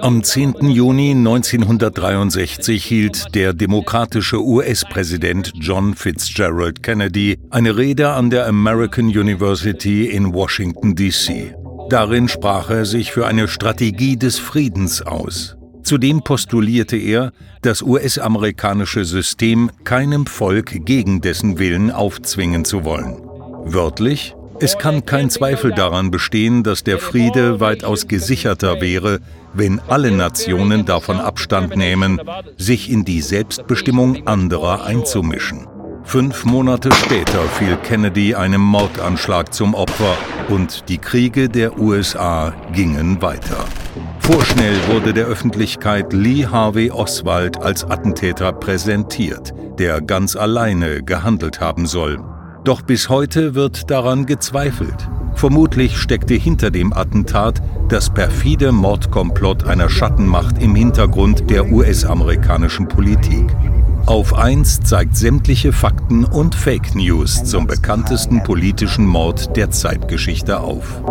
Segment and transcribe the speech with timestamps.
[0.00, 0.54] Am 10.
[0.68, 10.06] Juni 1963 hielt der demokratische US-Präsident John Fitzgerald Kennedy eine Rede an der American University
[10.06, 11.54] in Washington, D.C.
[11.88, 15.56] Darin sprach er sich für eine Strategie des Friedens aus.
[15.82, 17.32] Zudem postulierte er,
[17.62, 23.22] das US-amerikanische System keinem Volk gegen dessen Willen aufzwingen zu wollen.
[23.64, 29.20] Wörtlich, es kann kein Zweifel daran bestehen, dass der Friede weitaus gesicherter wäre,
[29.54, 32.20] wenn alle Nationen davon Abstand nehmen,
[32.56, 35.66] sich in die Selbstbestimmung anderer einzumischen.
[36.04, 40.16] Fünf Monate später fiel Kennedy einem Mordanschlag zum Opfer
[40.48, 43.64] und die Kriege der USA gingen weiter.
[44.18, 51.86] Vorschnell wurde der Öffentlichkeit Lee Harvey Oswald als Attentäter präsentiert, der ganz alleine gehandelt haben
[51.86, 52.18] soll.
[52.64, 55.08] Doch bis heute wird daran gezweifelt.
[55.34, 63.46] Vermutlich steckte hinter dem Attentat das perfide Mordkomplott einer Schattenmacht im Hintergrund der US-amerikanischen Politik.
[64.04, 71.02] Auf 1 zeigt sämtliche Fakten und Fake News zum bekanntesten politischen Mord der Zeitgeschichte auf.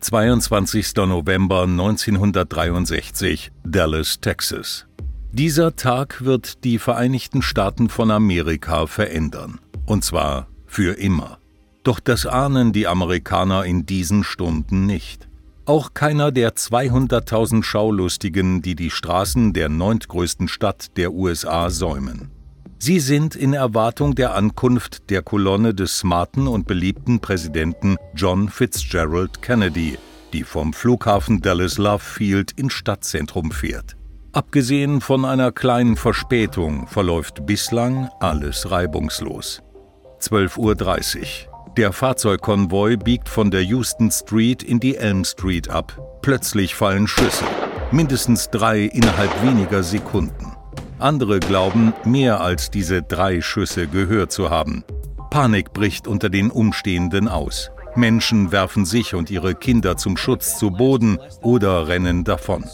[0.00, 0.94] 22.
[0.96, 4.86] November 1963, Dallas, Texas.
[5.32, 9.58] Dieser Tag wird die Vereinigten Staaten von Amerika verändern.
[9.84, 11.38] Und zwar für immer.
[11.82, 15.28] Doch das ahnen die Amerikaner in diesen Stunden nicht.
[15.64, 22.30] Auch keiner der 200.000 Schaulustigen, die die Straßen der neuntgrößten Stadt der USA säumen.
[22.78, 29.40] Sie sind in Erwartung der Ankunft der Kolonne des smarten und beliebten Präsidenten John Fitzgerald
[29.40, 29.98] Kennedy,
[30.32, 33.96] die vom Flughafen Dallas Love Field ins Stadtzentrum fährt.
[34.32, 39.62] Abgesehen von einer kleinen Verspätung verläuft bislang alles reibungslos.
[40.20, 41.72] 12.30 Uhr.
[41.76, 45.98] Der Fahrzeugkonvoi biegt von der Houston Street in die Elm Street ab.
[46.20, 47.44] Plötzlich fallen Schüsse.
[47.90, 50.55] Mindestens drei innerhalb weniger Sekunden.
[50.98, 54.84] Andere glauben, mehr als diese drei Schüsse gehört zu haben.
[55.30, 57.70] Panik bricht unter den Umstehenden aus.
[57.94, 62.64] Menschen werfen sich und ihre Kinder zum Schutz zu Boden oder rennen davon.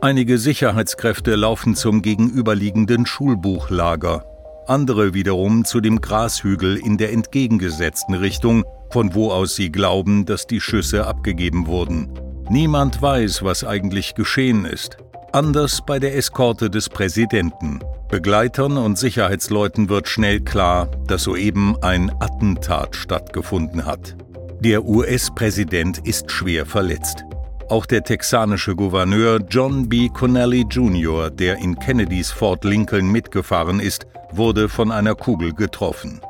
[0.00, 4.24] Einige Sicherheitskräfte laufen zum gegenüberliegenden Schulbuchlager,
[4.66, 10.46] andere wiederum zu dem Grashügel in der entgegengesetzten Richtung, von wo aus sie glauben, dass
[10.46, 12.10] die Schüsse abgegeben wurden.
[12.48, 14.98] Niemand weiß, was eigentlich geschehen ist.
[15.34, 17.80] Anders bei der Eskorte des Präsidenten.
[18.08, 24.14] Begleitern und Sicherheitsleuten wird schnell klar, dass soeben ein Attentat stattgefunden hat.
[24.60, 27.24] Der US-Präsident ist schwer verletzt.
[27.68, 30.08] Auch der texanische Gouverneur John B.
[30.08, 36.20] Connelly Jr., der in Kennedys Fort Lincoln mitgefahren ist, wurde von einer Kugel getroffen.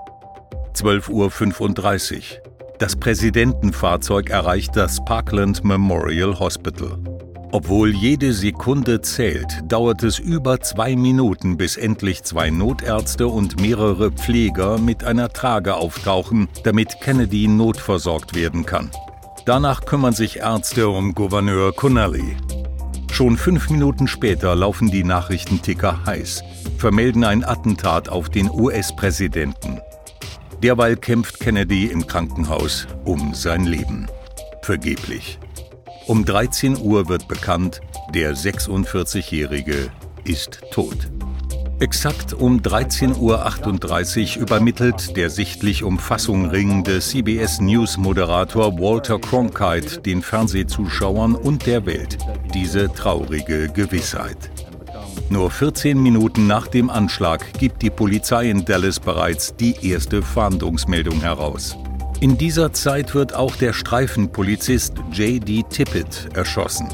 [0.75, 2.43] 12.35 Uhr.
[2.79, 6.99] Das Präsidentenfahrzeug erreicht das Parkland Memorial Hospital.
[7.55, 14.11] Obwohl jede Sekunde zählt, dauert es über zwei Minuten, bis endlich zwei Notärzte und mehrere
[14.11, 18.91] Pfleger mit einer Trage auftauchen, damit Kennedy notversorgt werden kann.
[19.47, 22.37] Danach kümmern sich Ärzte um Gouverneur Connelly.
[23.13, 26.43] Schon fünf Minuten später laufen die Nachrichtenticker heiß,
[26.79, 29.81] vermelden ein Attentat auf den US-Präsidenten.
[30.61, 34.09] Derweil kämpft Kennedy im Krankenhaus um sein Leben.
[34.63, 35.39] Vergeblich.
[36.07, 37.81] Um 13 Uhr wird bekannt,
[38.15, 39.91] der 46-Jährige
[40.25, 41.11] ist tot.
[41.81, 50.21] Exakt um 13.38 Uhr übermittelt der sichtlich um Fassung ringende CBS News-Moderator Walter Cronkite den
[50.21, 52.19] Fernsehzuschauern und der Welt
[52.53, 54.51] diese traurige Gewissheit.
[55.31, 61.23] Nur 14 Minuten nach dem Anschlag gibt die Polizei in Dallas bereits die erste Fahndungsmeldung
[61.23, 61.79] heraus.
[62.21, 65.65] In dieser Zeit wird auch der Streifenpolizist J.D.
[65.69, 66.89] Tippett erschossen.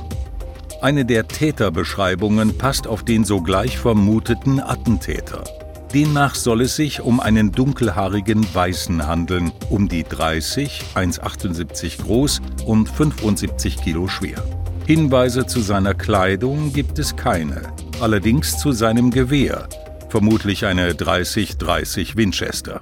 [0.81, 5.44] Eine der Täterbeschreibungen passt auf den sogleich vermuteten Attentäter.
[5.93, 12.88] Demnach soll es sich um einen dunkelhaarigen Weißen handeln, um die 30, 1,78 groß und
[12.88, 14.43] 75 Kilo schwer.
[14.87, 19.69] Hinweise zu seiner Kleidung gibt es keine, allerdings zu seinem Gewehr,
[20.08, 22.81] vermutlich eine 30-30 Winchester.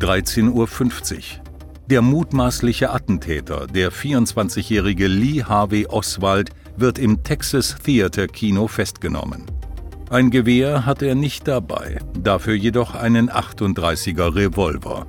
[0.00, 1.20] 13.50 Uhr.
[1.90, 9.44] Der mutmaßliche Attentäter, der 24-jährige Lee Harvey Oswald, wird im Texas Theater Kino festgenommen.
[10.08, 15.06] Ein Gewehr hat er nicht dabei, dafür jedoch einen 38er Revolver.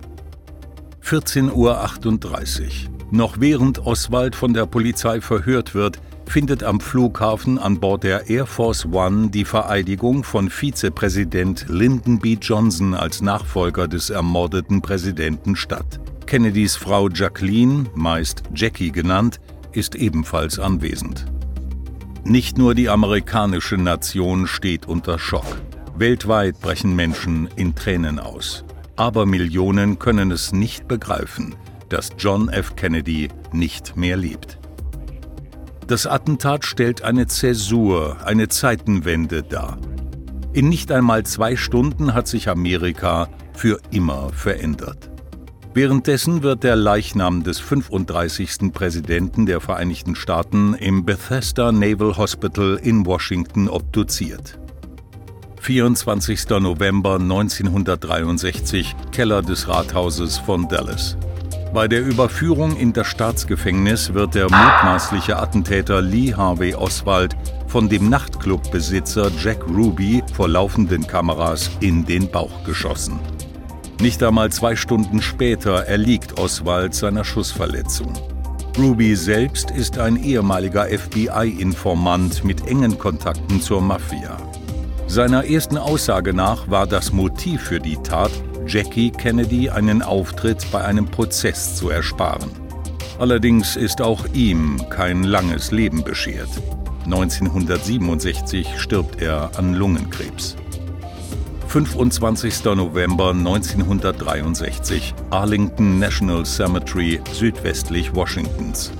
[1.03, 2.71] 14.38 Uhr.
[3.11, 6.01] Noch während Oswald von der Polizei verhört wird,
[6.31, 12.37] findet am Flughafen an Bord der Air Force One die Vereidigung von Vizepräsident Lyndon B.
[12.41, 15.99] Johnson als Nachfolger des ermordeten Präsidenten statt.
[16.27, 19.41] Kennedys Frau Jacqueline, meist Jackie genannt,
[19.73, 21.25] ist ebenfalls anwesend.
[22.23, 25.61] Nicht nur die amerikanische Nation steht unter Schock.
[25.97, 28.63] Weltweit brechen Menschen in Tränen aus.
[28.95, 31.55] Aber Millionen können es nicht begreifen,
[31.89, 32.77] dass John F.
[32.77, 34.60] Kennedy nicht mehr lebt.
[35.91, 39.77] Das Attentat stellt eine Zäsur, eine Zeitenwende dar.
[40.53, 45.11] In nicht einmal zwei Stunden hat sich Amerika für immer verändert.
[45.73, 48.71] Währenddessen wird der Leichnam des 35.
[48.71, 54.57] Präsidenten der Vereinigten Staaten im Bethesda Naval Hospital in Washington obduziert.
[55.59, 56.47] 24.
[56.61, 61.17] November 1963, Keller des Rathauses von Dallas.
[61.73, 67.37] Bei der Überführung in das Staatsgefängnis wird der mutmaßliche Attentäter Lee Harvey Oswald
[67.67, 73.21] von dem Nachtclubbesitzer Jack Ruby vor laufenden Kameras in den Bauch geschossen.
[74.01, 78.11] Nicht einmal zwei Stunden später erliegt Oswald seiner Schussverletzung.
[78.77, 84.35] Ruby selbst ist ein ehemaliger FBI-Informant mit engen Kontakten zur Mafia.
[85.07, 88.31] Seiner ersten Aussage nach war das Motiv für die Tat,
[88.71, 92.49] Jackie Kennedy einen Auftritt bei einem Prozess zu ersparen.
[93.19, 96.47] Allerdings ist auch ihm kein langes Leben beschert.
[97.03, 100.55] 1967 stirbt er an Lungenkrebs.
[101.67, 102.63] 25.
[102.63, 108.93] November 1963, Arlington National Cemetery südwestlich Washingtons.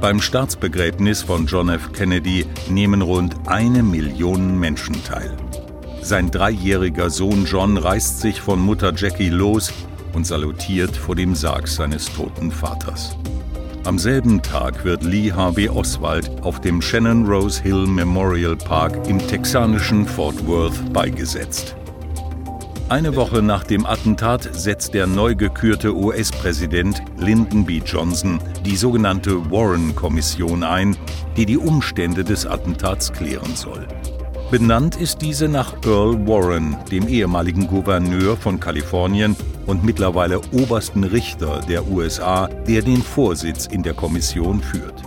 [0.00, 1.90] Beim Staatsbegräbnis von John F.
[1.92, 5.36] Kennedy nehmen rund eine Million Menschen teil.
[6.06, 9.72] Sein dreijähriger Sohn John reißt sich von Mutter Jackie los
[10.12, 13.16] und salutiert vor dem Sarg seines toten Vaters.
[13.82, 19.18] Am selben Tag wird Lee Harvey Oswald auf dem Shannon Rose Hill Memorial Park im
[19.18, 21.74] texanischen Fort Worth beigesetzt.
[22.88, 27.82] Eine Woche nach dem Attentat setzt der neu gekürte US-Präsident Lyndon B.
[27.84, 30.96] Johnson die sogenannte Warren-Kommission ein,
[31.36, 33.88] die die Umstände des Attentats klären soll.
[34.48, 39.34] Benannt ist diese nach Earl Warren, dem ehemaligen Gouverneur von Kalifornien
[39.66, 45.02] und mittlerweile obersten Richter der USA, der den Vorsitz in der Kommission führt.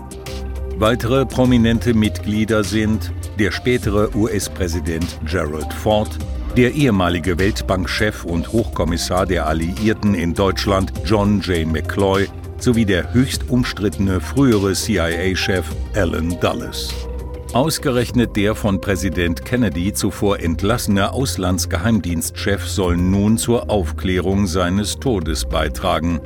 [0.76, 6.10] Weitere prominente Mitglieder sind der spätere US-Präsident Gerald Ford,
[6.58, 11.66] der ehemalige Weltbankchef und Hochkommissar der Alliierten in Deutschland John J.
[11.66, 12.28] McCloy
[12.58, 15.66] sowie der höchst umstrittene frühere CIA-Chef
[15.96, 17.09] Alan Dulles.
[17.54, 26.22] Ausgerechnet der von Präsident Kennedy zuvor entlassene Auslandsgeheimdienstchef soll nun zur Aufklärung seines Todes beitragen.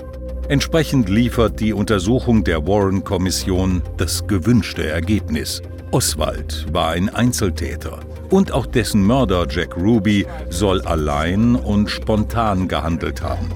[0.49, 5.61] Entsprechend liefert die Untersuchung der Warren-Kommission das gewünschte Ergebnis.
[5.91, 13.21] Oswald war ein Einzeltäter und auch dessen Mörder Jack Ruby soll allein und spontan gehandelt
[13.21, 13.49] haben.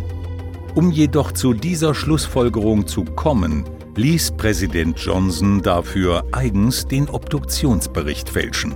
[0.73, 3.65] Um jedoch zu dieser Schlussfolgerung zu kommen,
[3.97, 8.75] ließ Präsident Johnson dafür eigens den Obduktionsbericht fälschen.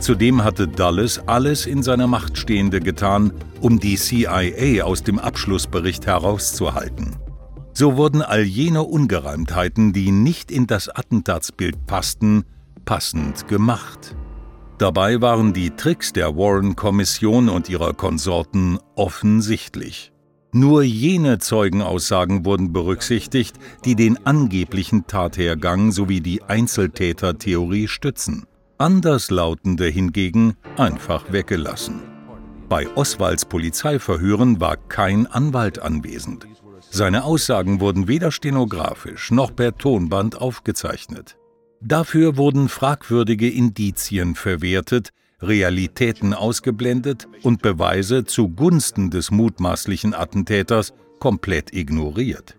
[0.00, 6.06] Zudem hatte Dulles alles in seiner Macht Stehende getan, um die CIA aus dem Abschlussbericht
[6.06, 7.16] herauszuhalten.
[7.72, 12.44] So wurden all jene Ungereimtheiten, die nicht in das Attentatsbild passten,
[12.84, 14.16] passend gemacht.
[14.78, 20.12] Dabei waren die Tricks der Warren-Kommission und ihrer Konsorten offensichtlich.
[20.58, 28.46] Nur jene Zeugenaussagen wurden berücksichtigt, die den angeblichen Tathergang sowie die Einzeltätertheorie stützen.
[28.78, 32.04] Anderslautende hingegen einfach weggelassen.
[32.70, 36.46] Bei Oswalds Polizeiverhören war kein Anwalt anwesend.
[36.88, 41.36] Seine Aussagen wurden weder stenografisch noch per Tonband aufgezeichnet.
[41.82, 52.56] Dafür wurden fragwürdige Indizien verwertet, Realitäten ausgeblendet und Beweise zugunsten des mutmaßlichen Attentäters komplett ignoriert.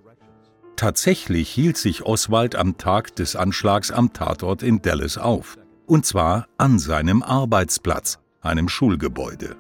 [0.76, 5.58] Tatsächlich hielt sich Oswald am Tag des Anschlags am Tatort in Dallas auf,
[5.88, 9.56] und zwar an seinem Arbeitsplatz, einem Schulgebäude.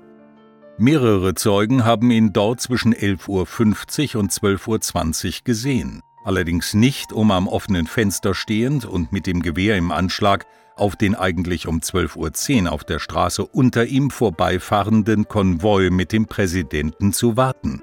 [0.77, 7.31] Mehrere Zeugen haben ihn dort zwischen 11.50 Uhr und 12.20 Uhr gesehen allerdings nicht, um
[7.31, 10.45] am offenen Fenster stehend und mit dem Gewehr im Anschlag
[10.79, 16.25] auf den eigentlich um 12.10 Uhr auf der Straße unter ihm vorbeifahrenden Konvoi mit dem
[16.25, 17.81] Präsidenten zu warten.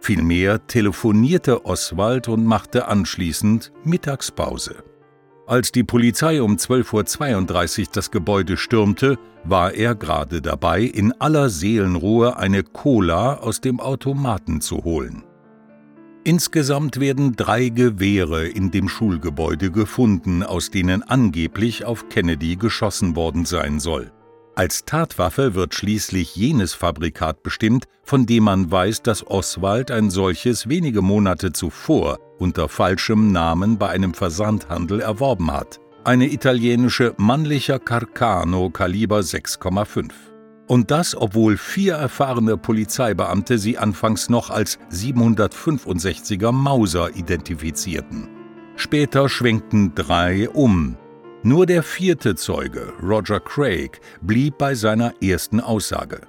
[0.00, 4.84] Vielmehr telefonierte Oswald und machte anschließend Mittagspause.
[5.46, 11.50] Als die Polizei um 12.32 Uhr das Gebäude stürmte, war er gerade dabei, in aller
[11.50, 15.22] Seelenruhe eine Cola aus dem Automaten zu holen.
[16.26, 23.44] Insgesamt werden drei Gewehre in dem Schulgebäude gefunden, aus denen angeblich auf Kennedy geschossen worden
[23.44, 24.10] sein soll.
[24.54, 30.66] Als Tatwaffe wird schließlich jenes Fabrikat bestimmt, von dem man weiß, dass Oswald ein solches
[30.66, 35.78] wenige Monate zuvor unter falschem Namen bei einem Versandhandel erworben hat.
[36.04, 40.10] Eine italienische mannlicher Carcano Kaliber 6,5.
[40.66, 48.28] Und das, obwohl vier erfahrene Polizeibeamte sie anfangs noch als 765er Mauser identifizierten.
[48.76, 50.96] Später schwenkten drei um,
[51.42, 56.22] nur der vierte Zeuge, Roger Craig, blieb bei seiner ersten Aussage.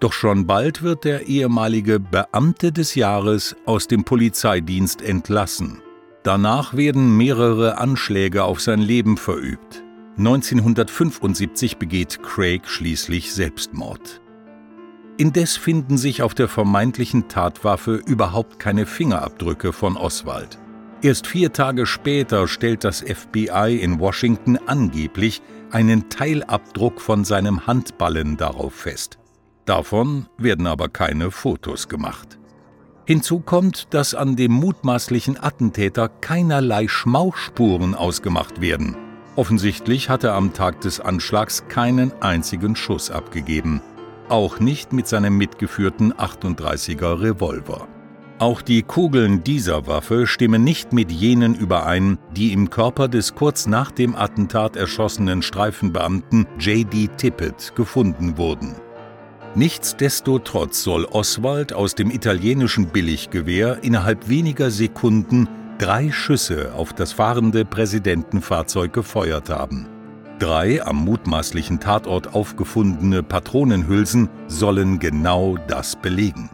[0.00, 5.82] Doch schon bald wird der ehemalige Beamte des Jahres aus dem Polizeidienst entlassen.
[6.22, 9.81] Danach werden mehrere Anschläge auf sein Leben verübt.
[10.18, 14.20] 1975 begeht Craig schließlich Selbstmord.
[15.16, 20.58] Indes finden sich auf der vermeintlichen Tatwaffe überhaupt keine Fingerabdrücke von Oswald.
[21.00, 28.36] Erst vier Tage später stellt das FBI in Washington angeblich einen Teilabdruck von seinem Handballen
[28.36, 29.18] darauf fest.
[29.64, 32.38] Davon werden aber keine Fotos gemacht.
[33.06, 38.96] Hinzu kommt, dass an dem mutmaßlichen Attentäter keinerlei Schmauchspuren ausgemacht werden.
[39.34, 43.80] Offensichtlich hat er am Tag des Anschlags keinen einzigen Schuss abgegeben,
[44.28, 47.88] auch nicht mit seinem mitgeführten 38er Revolver.
[48.38, 53.66] Auch die Kugeln dieser Waffe stimmen nicht mit jenen überein, die im Körper des kurz
[53.66, 57.08] nach dem Attentat erschossenen Streifenbeamten J.D.
[57.16, 58.74] Tippett gefunden wurden.
[59.54, 65.46] Nichtsdestotrotz soll Oswald aus dem italienischen Billiggewehr innerhalb weniger Sekunden
[65.78, 69.88] drei Schüsse auf das fahrende Präsidentenfahrzeug gefeuert haben.
[70.38, 76.50] Drei am mutmaßlichen Tatort aufgefundene Patronenhülsen sollen genau das belegen.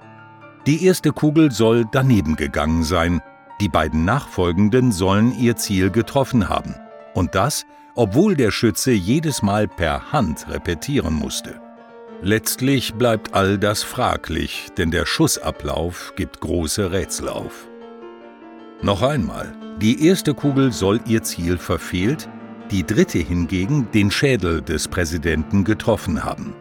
[0.67, 3.21] Die erste Kugel soll daneben gegangen sein,
[3.61, 6.75] die beiden nachfolgenden sollen ihr Ziel getroffen haben.
[7.15, 11.61] Und das, obwohl der Schütze jedes Mal per Hand repetieren musste.
[12.21, 17.69] Letztlich bleibt all das fraglich, denn der Schussablauf gibt große Rätsel auf.
[18.81, 22.29] Noch einmal, die erste Kugel soll ihr Ziel verfehlt,
[22.71, 26.55] die dritte hingegen den Schädel des Präsidenten getroffen haben.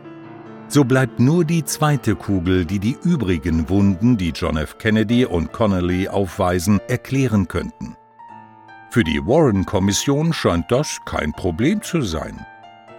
[0.67, 4.79] So bleibt nur die zweite Kugel, die die übrigen Wunden, die John F.
[4.79, 7.95] Kennedy und Connolly aufweisen, erklären könnten.
[8.89, 12.43] Für die Warren-Kommission scheint das kein Problem zu sein.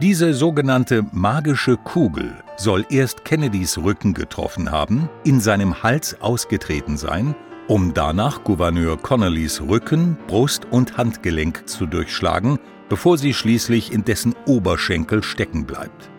[0.01, 7.35] Diese sogenannte magische Kugel soll erst Kennedys Rücken getroffen haben, in seinem Hals ausgetreten sein,
[7.69, 12.59] um danach Gouverneur Connellys Rücken, Brust und Handgelenk zu durchschlagen,
[12.89, 16.11] bevor sie schließlich in dessen Oberschenkel stecken bleibt.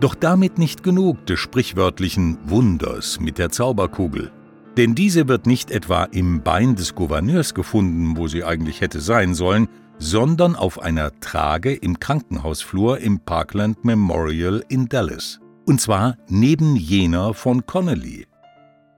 [0.00, 4.32] Doch damit nicht genug des sprichwörtlichen Wunders mit der Zauberkugel.
[4.78, 9.34] Denn diese wird nicht etwa im Bein des Gouverneurs gefunden, wo sie eigentlich hätte sein
[9.34, 15.38] sollen, sondern auf einer Trage im Krankenhausflur im Parkland Memorial in Dallas.
[15.66, 18.26] Und zwar neben jener von Connolly.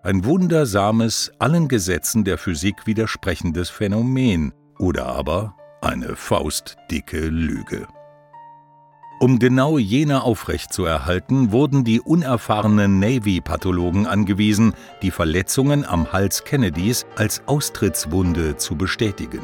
[0.04, 7.88] Ein wundersames, allen Gesetzen der Physik widersprechendes Phänomen oder aber eine faustdicke Lüge.
[9.18, 17.40] Um genau jene aufrechtzuerhalten, wurden die unerfahrenen Navy-Pathologen angewiesen, die Verletzungen am Hals Kennedys als
[17.46, 19.40] Austrittswunde zu bestätigen.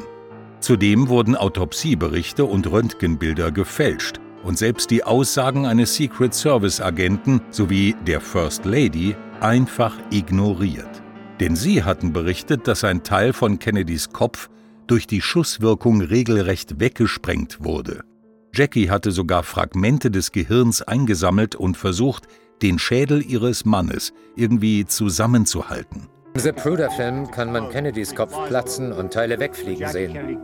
[0.61, 8.21] Zudem wurden Autopsieberichte und Röntgenbilder gefälscht und selbst die Aussagen eines Secret Service-Agenten sowie der
[8.21, 11.03] First Lady einfach ignoriert.
[11.41, 14.49] Denn sie hatten berichtet, dass ein Teil von Kennedys Kopf
[14.87, 18.05] durch die Schusswirkung regelrecht weggesprengt wurde.
[18.53, 22.27] Jackie hatte sogar Fragmente des Gehirns eingesammelt und versucht,
[22.63, 26.09] den Schädel ihres Mannes irgendwie zusammenzuhalten.
[26.33, 30.39] Im Zapruder-Film kann man Kennedys Kopf platzen und Teile wegfliegen sehen.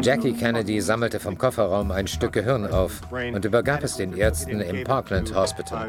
[0.00, 4.84] Jackie Kennedy sammelte vom Kofferraum ein Stück Gehirn auf und übergab es den Ärzten im
[4.84, 5.88] Parkland Hospital.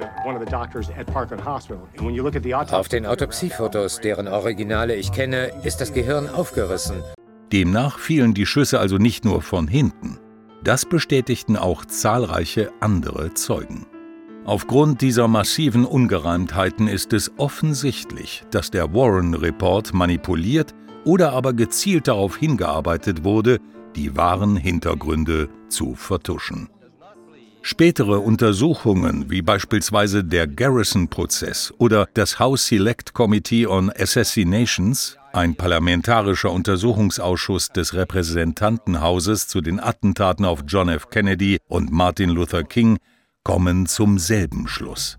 [2.72, 7.04] Auf den Autopsiefotos, deren Originale ich kenne, ist das Gehirn aufgerissen.
[7.52, 10.20] Demnach fielen die Schüsse also nicht nur von hinten.
[10.64, 13.86] Das bestätigten auch zahlreiche andere Zeugen.
[14.50, 20.74] Aufgrund dieser massiven Ungereimtheiten ist es offensichtlich, dass der Warren Report manipuliert
[21.06, 23.60] oder aber gezielt darauf hingearbeitet wurde,
[23.96, 26.68] die wahren Hintergründe zu vertuschen.
[27.62, 36.52] Spätere Untersuchungen, wie beispielsweise der Garrison-Prozess oder das House Select Committee on Assassinations, ein parlamentarischer
[36.52, 41.12] Untersuchungsausschuss des Repräsentantenhauses zu den Attentaten auf John F.
[41.12, 42.98] Kennedy und Martin Luther King,
[43.50, 45.18] kommen zum selben Schluss.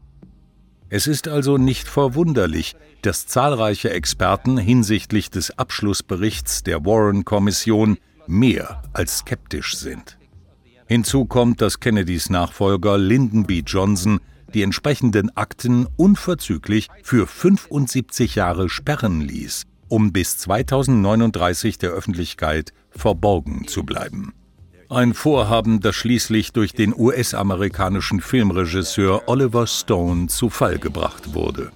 [0.89, 9.19] Es ist also nicht verwunderlich, dass zahlreiche Experten hinsichtlich des Abschlussberichts der Warren-Kommission mehr als
[9.19, 10.17] skeptisch sind.
[10.87, 13.65] Hinzu kommt, dass Kennedys Nachfolger Lyndon B.
[13.67, 14.21] Johnson
[14.55, 23.67] die entsprechenden Akten unverzüglich für 75 Jahre sperren ließ, um bis 2039 der Öffentlichkeit verborgen
[23.67, 24.35] zu bleiben.
[24.91, 31.71] Ein Vorhaben, das schließlich durch den US-amerikanischen Filmregisseur Oliver Stone zu Fall gebracht wurde.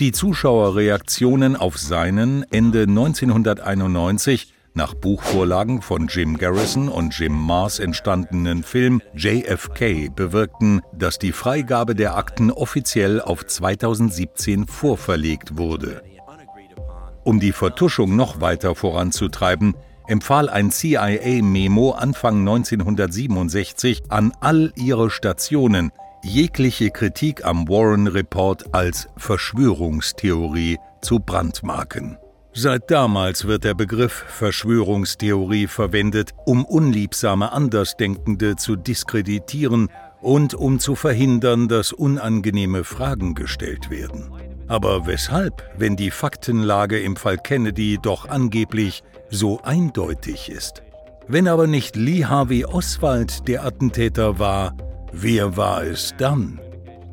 [0.00, 8.64] Die Zuschauerreaktionen auf seinen Ende 1991 nach Buchvorlagen von Jim Garrison und Jim Mars entstandenen
[8.64, 16.02] Film JFK bewirkten, dass die Freigabe der Akten offiziell auf 2017 vorverlegt wurde.
[17.22, 19.74] Um die Vertuschung noch weiter voranzutreiben,
[20.08, 25.92] empfahl ein CIA-Memo Anfang 1967 an all ihre Stationen,
[26.24, 32.18] jegliche Kritik am Warren Report als Verschwörungstheorie zu brandmarken.
[32.54, 40.96] Seit damals wird der Begriff Verschwörungstheorie verwendet, um unliebsame Andersdenkende zu diskreditieren und um zu
[40.96, 44.32] verhindern, dass unangenehme Fragen gestellt werden.
[44.66, 50.82] Aber weshalb, wenn die Faktenlage im Fall Kennedy doch angeblich so eindeutig ist?
[51.26, 54.76] Wenn aber nicht Lee Harvey Oswald der Attentäter war,
[55.12, 56.60] wer war es dann?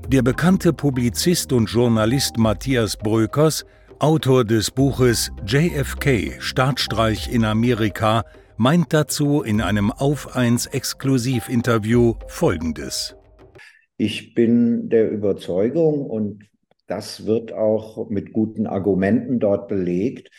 [0.08, 3.66] Der bekannte Publizist und Journalist Matthias Brökers
[4.00, 8.24] Autor des Buches JFK Staatsstreich in Amerika
[8.58, 13.16] meint dazu in einem Auf 1 Exklusivinterview Folgendes.
[13.98, 16.44] Ich bin der Überzeugung, und
[16.88, 20.30] das wird auch mit guten Argumenten dort belegt,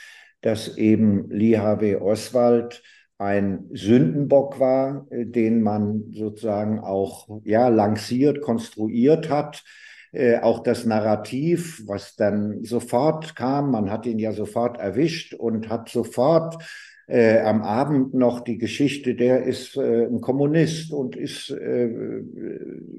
[0.47, 2.81] dass eben Lee Harvey Oswald
[3.19, 9.65] ein Sündenbock war, den man sozusagen auch ja, lanciert, konstruiert hat,
[10.13, 15.69] äh, auch das Narrativ, was dann sofort kam, man hat ihn ja sofort erwischt und
[15.69, 16.63] hat sofort
[17.09, 21.91] äh, am Abend noch die Geschichte, der ist äh, ein Kommunist und ist äh,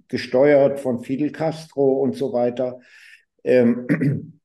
[0.10, 2.81] gesteuert von Fidel Castro und so weiter.
[3.46, 4.36] Ähm,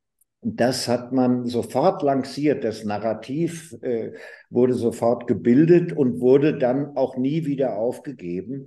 [0.42, 2.64] das hat man sofort lanciert.
[2.64, 4.12] Das Narrativ äh,
[4.50, 8.66] wurde sofort gebildet und wurde dann auch nie wieder aufgegeben.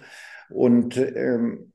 [0.49, 1.71] Und ähm,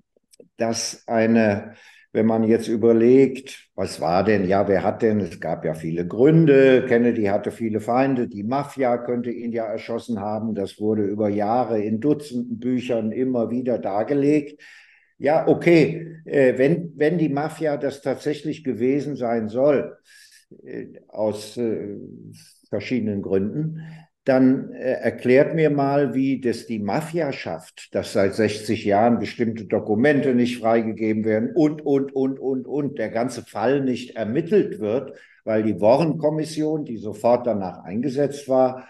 [0.56, 1.74] dass eine
[2.12, 6.06] wenn man jetzt überlegt, was war denn, ja, wer hat denn, es gab ja viele
[6.06, 11.28] Gründe, Kennedy hatte viele Feinde, die Mafia könnte ihn ja erschossen haben, das wurde über
[11.28, 14.60] Jahre in Dutzenden Büchern immer wieder dargelegt.
[15.20, 19.98] Ja, okay, äh, wenn, wenn die Mafia das tatsächlich gewesen sein soll,
[20.64, 21.96] äh, aus äh,
[22.70, 23.82] verschiedenen Gründen,
[24.24, 29.66] dann äh, erklärt mir mal, wie das die Mafia schafft, dass seit 60 Jahren bestimmte
[29.66, 35.18] Dokumente nicht freigegeben werden und, und, und, und, und der ganze Fall nicht ermittelt wird,
[35.44, 38.88] weil die Warren-Kommission, die sofort danach eingesetzt war,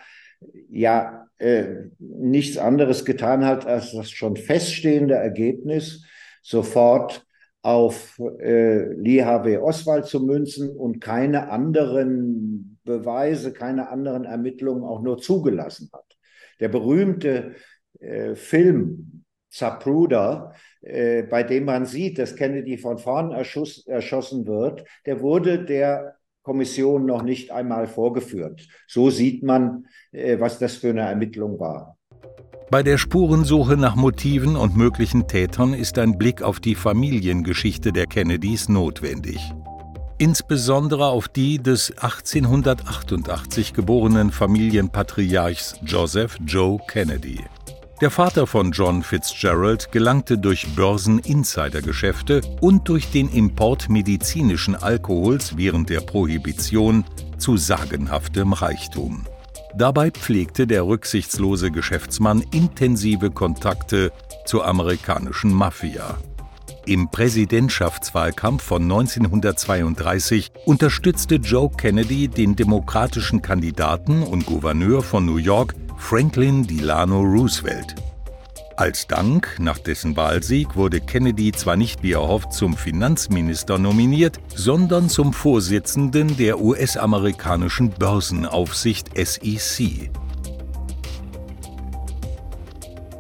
[0.68, 6.04] ja äh, nichts anderes getan hat, als das schon feststehende Ergebnis
[6.42, 7.26] sofort
[7.62, 15.02] auf äh, Lee Harvey Oswald zu münzen und keine anderen Beweise, keine anderen Ermittlungen auch
[15.02, 16.16] nur zugelassen hat.
[16.58, 17.54] Der berühmte
[17.98, 24.84] äh, Film Zapruder, äh, bei dem man sieht, dass Kennedy von vorn erschuss, erschossen wird,
[25.06, 28.66] der wurde der Kommission noch nicht einmal vorgeführt.
[28.86, 31.98] So sieht man, äh, was das für eine Ermittlung war.
[32.70, 38.06] Bei der Spurensuche nach Motiven und möglichen Tätern ist ein Blick auf die Familiengeschichte der
[38.06, 39.40] Kennedys notwendig.
[40.18, 47.40] Insbesondere auf die des 1888 geborenen Familienpatriarchs Joseph Joe Kennedy.
[48.00, 55.90] Der Vater von John Fitzgerald gelangte durch Börsen-Insidergeschäfte und durch den Import medizinischen Alkohols während
[55.90, 57.04] der Prohibition
[57.36, 59.26] zu sagenhaftem Reichtum.
[59.74, 64.12] Dabei pflegte der rücksichtslose Geschäftsmann intensive Kontakte
[64.44, 66.18] zur amerikanischen Mafia.
[66.86, 75.74] Im Präsidentschaftswahlkampf von 1932 unterstützte Joe Kennedy den demokratischen Kandidaten und Gouverneur von New York
[75.98, 77.94] Franklin Delano Roosevelt.
[78.80, 85.10] Als Dank nach dessen Wahlsieg wurde Kennedy zwar nicht wie erhofft zum Finanzminister nominiert, sondern
[85.10, 90.10] zum Vorsitzenden der US-amerikanischen Börsenaufsicht SEC.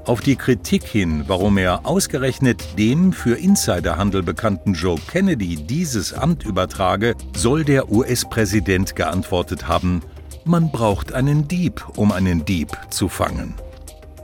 [0.06, 6.42] Auf die Kritik hin, warum er ausgerechnet dem für Insiderhandel bekannten Joe Kennedy dieses Amt
[6.42, 10.00] übertrage, soll der US-Präsident geantwortet haben,
[10.46, 13.52] man braucht einen Dieb, um einen Dieb zu fangen.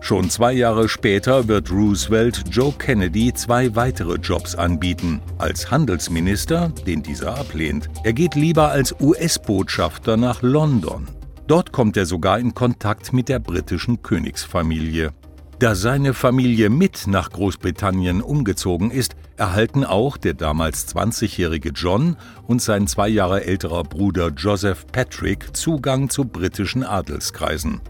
[0.06, 5.20] Schon zwei Jahre später wird Roosevelt Joe Kennedy zwei weitere Jobs anbieten.
[5.36, 7.90] Als Handelsminister, den dieser ablehnt.
[8.04, 11.08] Er geht lieber als US-Botschafter nach London.
[11.48, 15.10] Dort kommt er sogar in Kontakt mit der britischen Königsfamilie.
[15.58, 22.16] Da seine Familie mit nach Großbritannien umgezogen ist, erhalten auch der damals 20-jährige John
[22.46, 27.80] und sein zwei Jahre älterer Bruder Joseph Patrick Zugang zu britischen Adelskreisen.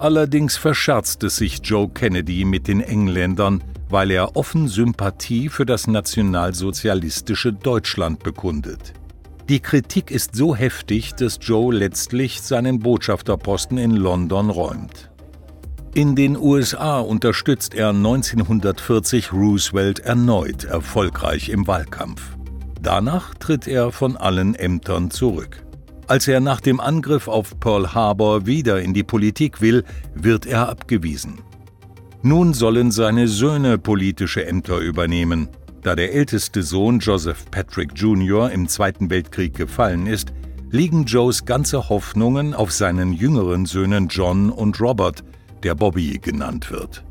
[0.00, 7.52] Allerdings verscherzte sich Joe Kennedy mit den Engländern, weil er offen Sympathie für das nationalsozialistische
[7.52, 8.94] Deutschland bekundet.
[9.50, 15.10] Die Kritik ist so heftig, dass Joe letztlich seinen Botschafterposten in London räumt.
[15.92, 22.22] In den USA unterstützt er 1940 Roosevelt erneut erfolgreich im Wahlkampf.
[22.80, 25.62] Danach tritt er von allen Ämtern zurück.
[26.10, 30.68] Als er nach dem Angriff auf Pearl Harbor wieder in die Politik will, wird er
[30.68, 31.38] abgewiesen.
[32.20, 35.46] Nun sollen seine Söhne politische Ämter übernehmen.
[35.82, 38.50] Da der älteste Sohn Joseph Patrick Jr.
[38.50, 40.32] im Zweiten Weltkrieg gefallen ist,
[40.72, 45.22] liegen Joes ganze Hoffnungen auf seinen jüngeren Söhnen John und Robert,
[45.62, 47.04] der Bobby genannt wird.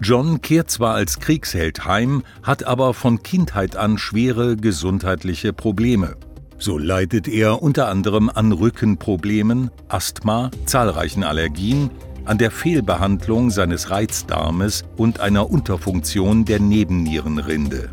[0.00, 6.16] John kehrt zwar als Kriegsheld heim, hat aber von Kindheit an schwere gesundheitliche Probleme.
[6.62, 11.90] So leidet er unter anderem an Rückenproblemen, Asthma, zahlreichen Allergien,
[12.24, 17.90] an der Fehlbehandlung seines Reizdarmes und einer Unterfunktion der Nebennierenrinde.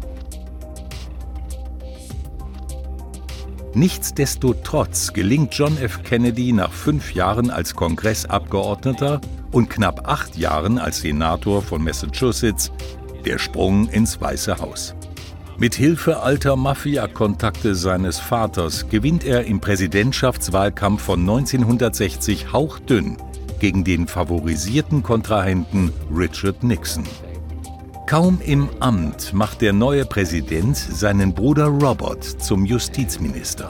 [3.74, 6.04] Nichtsdestotrotz gelingt John F.
[6.04, 9.20] Kennedy nach fünf Jahren als Kongressabgeordneter
[9.52, 12.72] und knapp acht Jahren als Senator von Massachusetts
[13.26, 14.94] der Sprung ins Weiße Haus.
[15.60, 23.18] Mit Hilfe alter Mafia-Kontakte seines Vaters gewinnt er im Präsidentschaftswahlkampf von 1960 hauchdünn
[23.60, 27.04] gegen den favorisierten Kontrahenten Richard Nixon.
[28.08, 33.70] Kaum im Amt macht der neue Präsident seinen Bruder Robert zum Justizminister.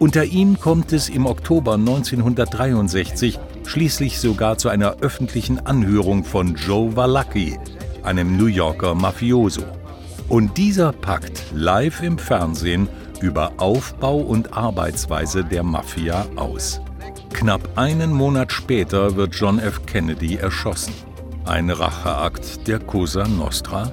[0.00, 6.96] Unter ihm kommt es im Oktober 1963 schließlich sogar zu einer öffentlichen Anhörung von Joe
[6.96, 7.60] Valacki,
[8.02, 9.62] einem New Yorker Mafioso.
[10.30, 12.88] Und dieser packt live im Fernsehen
[13.20, 16.80] über Aufbau und Arbeitsweise der Mafia aus.
[17.32, 19.84] Knapp einen Monat später wird John F.
[19.86, 20.94] Kennedy erschossen.
[21.46, 23.92] Ein Racheakt der Cosa Nostra?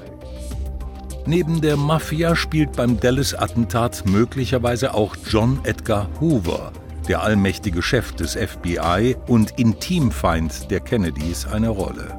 [1.26, 6.72] Neben der Mafia spielt beim Dallas-Attentat möglicherweise auch John Edgar Hoover,
[7.08, 12.16] der allmächtige Chef des FBI und Intimfeind der Kennedys, eine Rolle.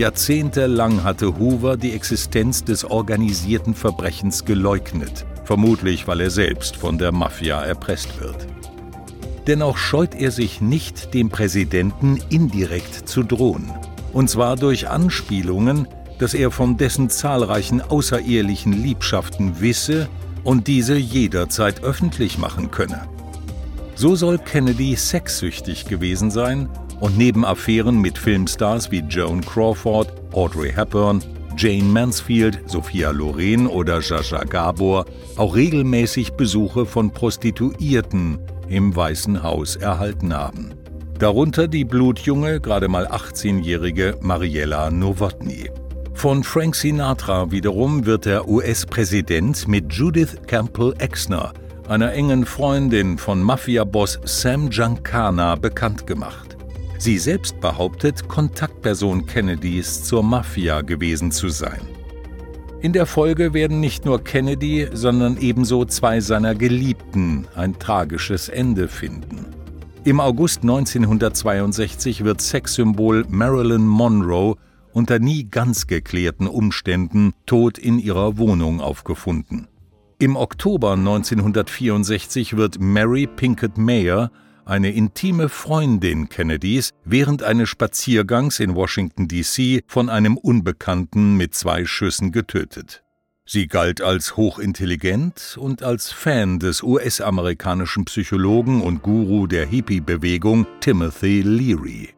[0.00, 7.12] Jahrzehntelang hatte Hoover die Existenz des organisierten Verbrechens geleugnet, vermutlich weil er selbst von der
[7.12, 8.46] Mafia erpresst wird.
[9.46, 13.70] Dennoch scheut er sich nicht, dem Präsidenten indirekt zu drohen.
[14.14, 15.86] Und zwar durch Anspielungen,
[16.18, 20.08] dass er von dessen zahlreichen außerehelichen Liebschaften wisse
[20.44, 23.02] und diese jederzeit öffentlich machen könne.
[23.96, 30.72] So soll Kennedy sexsüchtig gewesen sein und neben Affären mit Filmstars wie Joan Crawford, Audrey
[30.72, 31.22] Hepburn,
[31.56, 35.04] Jane Mansfield, Sophia Loren oder Jaja Gabor
[35.36, 40.74] auch regelmäßig Besuche von Prostituierten im Weißen Haus erhalten haben.
[41.18, 45.70] Darunter die blutjunge, gerade mal 18-jährige Mariella Nowotny.
[46.14, 51.52] Von Frank Sinatra wiederum wird der US-Präsident mit Judith Campbell Exner,
[51.88, 56.49] einer engen Freundin von Mafia-Boss Sam Giancana, bekannt gemacht.
[57.00, 61.80] Sie selbst behauptet, Kontaktperson Kennedys zur Mafia gewesen zu sein.
[62.82, 68.86] In der Folge werden nicht nur Kennedy, sondern ebenso zwei seiner Geliebten ein tragisches Ende
[68.86, 69.46] finden.
[70.04, 74.56] Im August 1962 wird Sexsymbol Marilyn Monroe
[74.92, 79.68] unter nie ganz geklärten Umständen tot in ihrer Wohnung aufgefunden.
[80.18, 84.30] Im Oktober 1964 wird Mary Pinkett Mayer
[84.70, 89.82] eine intime Freundin Kennedys, während eines Spaziergangs in Washington, D.C.
[89.88, 93.02] von einem Unbekannten mit zwei Schüssen getötet.
[93.44, 101.42] Sie galt als hochintelligent und als Fan des US-amerikanischen Psychologen und Guru der Hippie-Bewegung Timothy
[101.42, 102.10] Leary.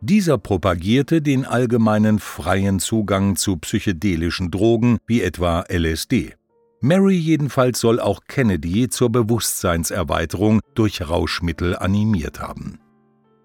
[0.00, 6.34] Dieser propagierte den allgemeinen freien Zugang zu psychedelischen Drogen wie etwa LSD.
[6.82, 12.78] Mary jedenfalls soll auch Kennedy zur Bewusstseinserweiterung durch Rauschmittel animiert haben.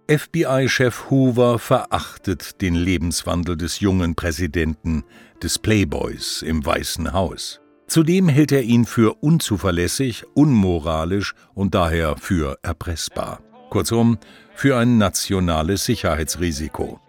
[0.10, 5.04] FBI-Chef Hoover verachtet den Lebenswandel des jungen Präsidenten,
[5.44, 7.60] des Playboys im Weißen Haus.
[7.88, 13.42] Zudem hält er ihn für unzuverlässig, unmoralisch und daher für erpressbar.
[13.70, 14.18] Kurzum,
[14.54, 17.02] für ein nationales Sicherheitsrisiko.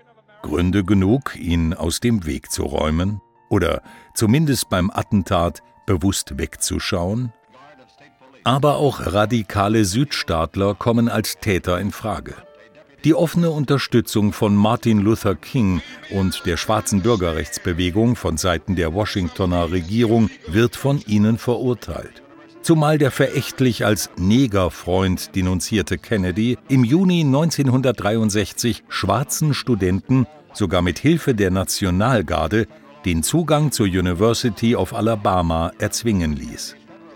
[0.43, 3.83] Gründe genug, ihn aus dem Weg zu räumen oder
[4.15, 7.33] zumindest beim Attentat bewusst wegzuschauen?
[8.45, 12.35] Aber auch radikale Südstaatler kommen als Täter in Frage.
[13.05, 19.71] Die offene Unterstützung von Martin Luther King und der schwarzen Bürgerrechtsbewegung von Seiten der Washingtoner
[19.71, 22.23] Regierung wird von ihnen verurteilt.
[22.63, 31.35] Zumal der verächtlich als Negerfreund denunzierte Kennedy im Juni 1963 schwarzen Studenten sogar mit Hilfe
[31.35, 32.67] der Nationalgarde
[33.07, 36.75] den Zugang zur University of Alabama erzwingen ließ.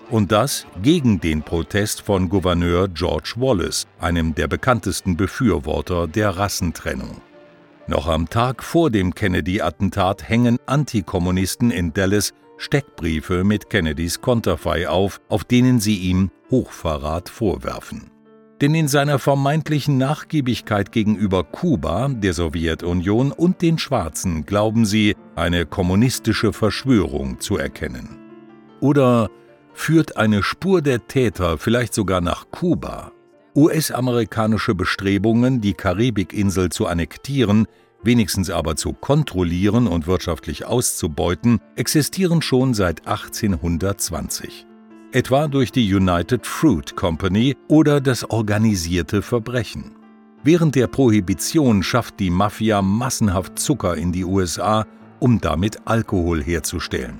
[0.09, 7.21] Und das gegen den Protest von Gouverneur George Wallace, einem der bekanntesten Befürworter der Rassentrennung.
[7.89, 15.21] Noch am Tag vor dem Kennedy-Attentat hängen Antikommunisten in Dallas Steckbriefe mit Kennedys Konterfei auf,
[15.29, 18.13] auf denen sie ihm Hochverrat vorwerfen.
[18.61, 25.65] Denn in seiner vermeintlichen Nachgiebigkeit gegenüber Kuba, der Sowjetunion und den Schwarzen glauben sie, eine
[25.65, 28.19] kommunistische Verschwörung zu erkennen.
[28.81, 29.31] Oder
[29.73, 33.13] führt eine Spur der Täter vielleicht sogar nach Kuba.
[33.57, 37.67] US-amerikanische Bestrebungen, die Karibikinsel zu annektieren,
[38.03, 44.67] wenigstens aber zu kontrollieren und wirtschaftlich auszubeuten, existieren schon seit 1820.
[45.13, 49.97] Etwa durch die United Fruit Company oder das organisierte Verbrechen.
[50.45, 54.87] Während der Prohibition schafft die Mafia massenhaft Zucker in die USA,
[55.19, 57.19] um damit Alkohol herzustellen.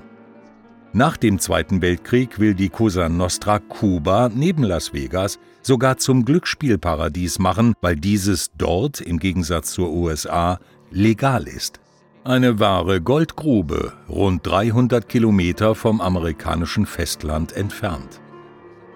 [0.93, 7.39] Nach dem Zweiten Weltkrieg will die Cosa Nostra Kuba neben Las Vegas sogar zum Glücksspielparadies
[7.39, 10.59] machen, weil dieses dort im Gegensatz zur USA
[10.91, 11.81] legal ist.
[12.23, 18.21] Eine wahre Goldgrube, rund 300 Kilometer vom amerikanischen Festland entfernt.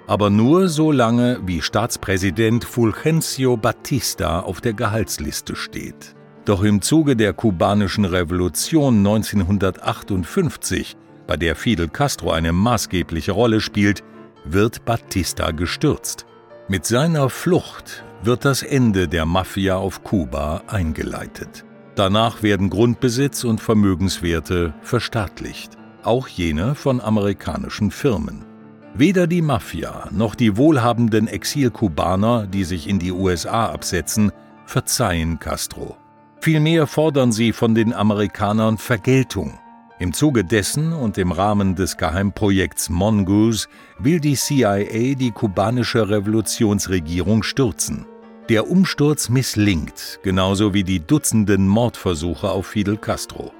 [0.06, 6.14] Aber nur so lange, wie Staatspräsident Fulgencio Batista auf der Gehaltsliste steht.
[6.46, 14.04] Doch im Zuge der kubanischen Revolution 1958 bei der Fidel Castro eine maßgebliche Rolle spielt,
[14.44, 16.28] wird Batista gestürzt.
[16.68, 21.66] Mit seiner Flucht wird das Ende der Mafia auf Kuba eingeleitet.
[21.96, 28.46] Danach werden Grundbesitz und Vermögenswerte verstaatlicht, auch jene von amerikanischen Firmen.
[28.94, 34.32] Weder die Mafia noch die wohlhabenden Exilkubaner, die sich in die USA absetzen,
[34.66, 35.98] verzeihen Castro.
[36.42, 39.60] Vielmehr fordern sie von den Amerikanern Vergeltung
[39.98, 47.44] im Zuge dessen und im Rahmen des Geheimprojekts Mongoose will die CIA die kubanische Revolutionsregierung
[47.44, 48.06] stürzen.
[48.48, 53.52] Der Umsturz misslingt, genauso wie die Dutzenden Mordversuche auf Fidel Castro.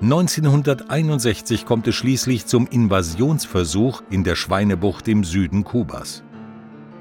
[0.00, 6.24] 1961 kommt es schließlich zum Invasionsversuch in der Schweinebucht im Süden Kubas.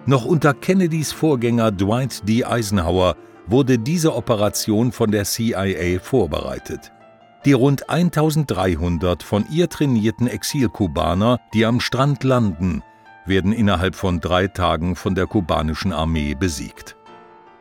[0.05, 2.45] Noch unter Kennedys Vorgänger Dwight D.
[2.45, 3.15] Eisenhower
[3.47, 6.91] wurde diese Operation von der CIA vorbereitet.
[7.45, 12.83] Die rund 1300 von ihr trainierten Exilkubaner, die am Strand landen,
[13.25, 16.97] werden innerhalb von drei Tagen von der kubanischen Armee besiegt.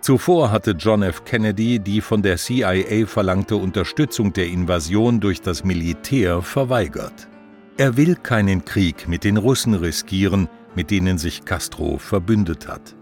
[0.01, 1.25] Zuvor hatte John F.
[1.25, 7.29] Kennedy die von der CIA verlangte Unterstützung der Invasion durch das Militär verweigert.
[7.77, 12.97] Er will keinen Krieg mit den Russen riskieren, mit denen sich Castro verbündet hat.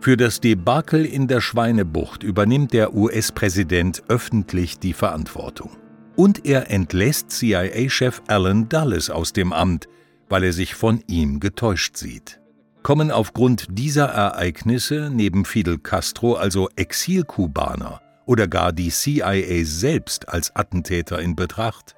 [0.00, 5.70] Für das Debakel in der Schweinebucht übernimmt der US-Präsident öffentlich die Verantwortung.
[6.16, 9.88] Und er entlässt CIA-Chef Alan Dulles aus dem Amt,
[10.28, 12.41] weil er sich von ihm getäuscht sieht.
[12.82, 20.54] Kommen aufgrund dieser Ereignisse neben Fidel Castro also Exilkubaner oder gar die CIA selbst als
[20.56, 21.94] Attentäter in Betracht?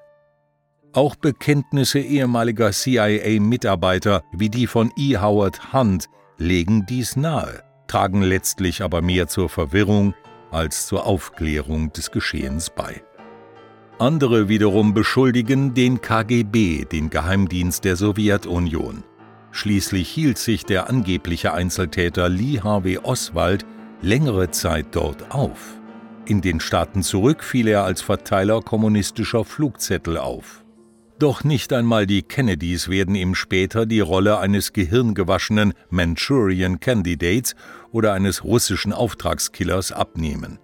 [0.93, 5.17] Auch Bekenntnisse ehemaliger CIA-Mitarbeiter wie die von E.
[5.17, 10.13] Howard Hunt legen dies nahe, tragen letztlich aber mehr zur Verwirrung
[10.51, 13.01] als zur Aufklärung des Geschehens bei.
[13.97, 19.03] Andere wiederum beschuldigen den KGB, den Geheimdienst der Sowjetunion.
[19.55, 23.65] Schließlich hielt sich der angebliche Einzeltäter Lee Harvey Oswald
[24.01, 25.79] längere Zeit dort auf.
[26.25, 30.65] In den Staaten zurück fiel er als Verteiler kommunistischer Flugzettel auf.
[31.19, 37.55] Doch nicht einmal die Kennedys werden ihm später die Rolle eines gehirngewaschenen Manchurian Candidates
[37.93, 40.59] oder eines russischen Auftragskillers abnehmen.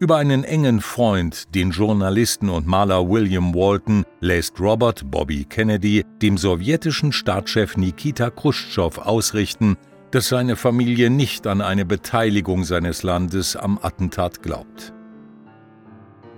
[0.00, 6.36] Über einen engen Freund, den Journalisten und Maler William Walton, lässt Robert Bobby Kennedy dem
[6.36, 9.76] sowjetischen Staatschef Nikita Khrushchev ausrichten,
[10.10, 14.92] dass seine Familie nicht an eine Beteiligung seines Landes am Attentat glaubt.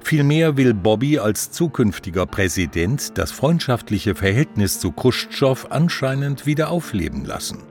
[0.00, 7.62] Vielmehr will Bobby als zukünftiger Präsident das freundschaftliche Verhältnis zu Khrushchev anscheinend wieder aufleben lassen.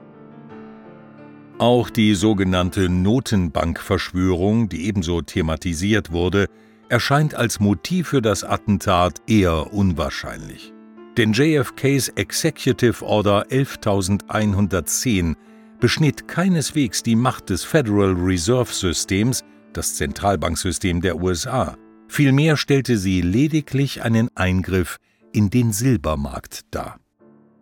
[1.57, 6.47] Auch die sogenannte Notenbankverschwörung, die ebenso thematisiert wurde,
[6.89, 10.73] erscheint als Motiv für das Attentat eher unwahrscheinlich.
[11.15, 15.37] Denn JFKs Executive Order 11110
[15.79, 21.77] beschnitt keineswegs die Macht des Federal Reserve Systems, das Zentralbanksystem der USA.
[22.09, 24.97] Vielmehr stellte sie lediglich einen Eingriff
[25.31, 26.99] in den Silbermarkt dar.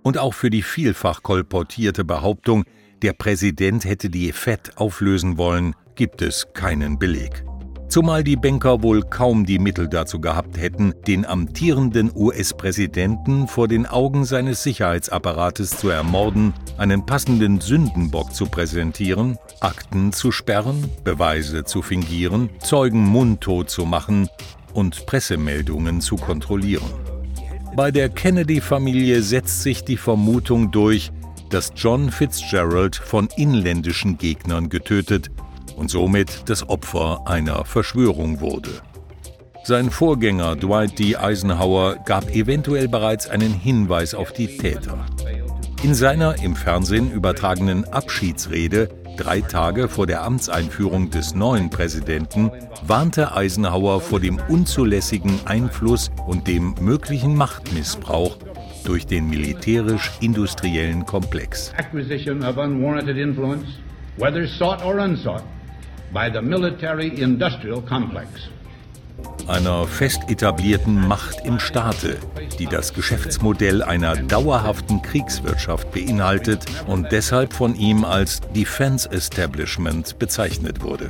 [0.02, 2.66] Und auch für die vielfach kolportierte Behauptung,
[3.04, 7.44] der Präsident hätte die FED auflösen wollen, gibt es keinen Beleg.
[7.90, 13.86] Zumal die Banker wohl kaum die Mittel dazu gehabt hätten, den amtierenden US-Präsidenten vor den
[13.86, 21.82] Augen seines Sicherheitsapparates zu ermorden, einen passenden Sündenbock zu präsentieren, Akten zu sperren, Beweise zu
[21.82, 24.30] fingieren, Zeugen mundtot zu machen
[24.74, 26.90] und Pressemeldungen zu kontrollieren.
[27.76, 31.12] Bei der Kennedy-Familie setzt sich die Vermutung durch,
[31.54, 35.30] dass John Fitzgerald von inländischen Gegnern getötet
[35.76, 38.72] und somit das Opfer einer Verschwörung wurde.
[39.64, 41.16] Sein Vorgänger Dwight D.
[41.16, 45.06] Eisenhower gab eventuell bereits einen Hinweis auf die Täter.
[45.84, 52.52] In seiner im Fernsehen übertragenen Abschiedsrede drei Tage vor der Amtseinführung des neuen Präsidenten
[52.88, 58.38] warnte Eisenhower vor dem unzulässigen Einfluss und dem möglichen Machtmissbrauch
[58.84, 61.74] durch den militärisch-industriellen Komplex.
[61.78, 63.66] Acquisition of unwarranted influence,
[64.18, 65.44] whether sought or unsought,
[66.14, 68.50] by the military-industrial complex.
[69.48, 72.18] Einer fest etablierten Macht im Staate,
[72.60, 80.82] die das Geschäftsmodell einer dauerhaften Kriegswirtschaft beinhaltet und deshalb von ihm als Defense Establishment bezeichnet
[80.82, 81.10] wurde.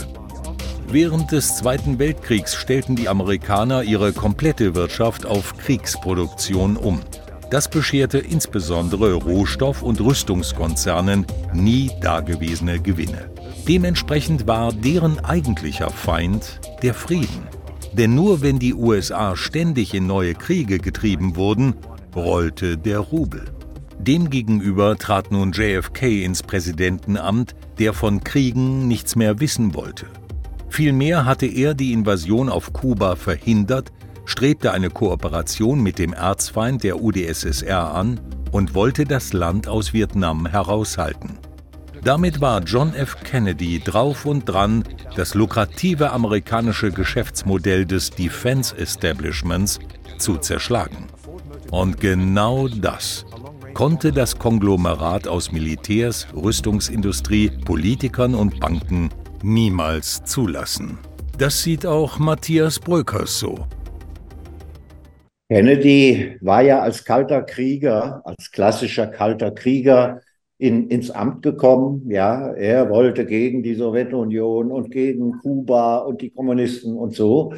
[0.87, 7.01] Während des Zweiten Weltkriegs stellten die Amerikaner ihre komplette Wirtschaft auf Kriegsproduktion um.
[7.53, 13.29] Das bescherte insbesondere Rohstoff- und Rüstungskonzernen nie dagewesene Gewinne.
[13.67, 17.47] Dementsprechend war deren eigentlicher Feind der Frieden.
[17.91, 21.75] Denn nur wenn die USA ständig in neue Kriege getrieben wurden,
[22.15, 23.45] rollte der Rubel.
[23.99, 30.07] Demgegenüber trat nun JFK ins Präsidentenamt, der von Kriegen nichts mehr wissen wollte.
[30.69, 33.91] Vielmehr hatte er die Invasion auf Kuba verhindert,
[34.25, 38.19] strebte eine Kooperation mit dem Erzfeind der UdSSR an
[38.51, 41.37] und wollte das Land aus Vietnam heraushalten.
[42.03, 43.17] Damit war John F.
[43.23, 44.83] Kennedy drauf und dran,
[45.15, 49.79] das lukrative amerikanische Geschäftsmodell des Defense Establishments
[50.17, 51.07] zu zerschlagen.
[51.71, 53.25] Und genau das
[53.73, 59.09] konnte das Konglomerat aus Militärs, Rüstungsindustrie, Politikern und Banken
[59.41, 60.99] niemals zulassen.
[61.37, 63.65] Das sieht auch Matthias Bröckers so.
[65.49, 70.21] Kennedy war ja als kalter Krieger, als klassischer kalter Krieger
[70.57, 72.09] in, ins Amt gekommen.
[72.09, 77.53] Ja, er wollte gegen die Sowjetunion und gegen Kuba und die Kommunisten und so.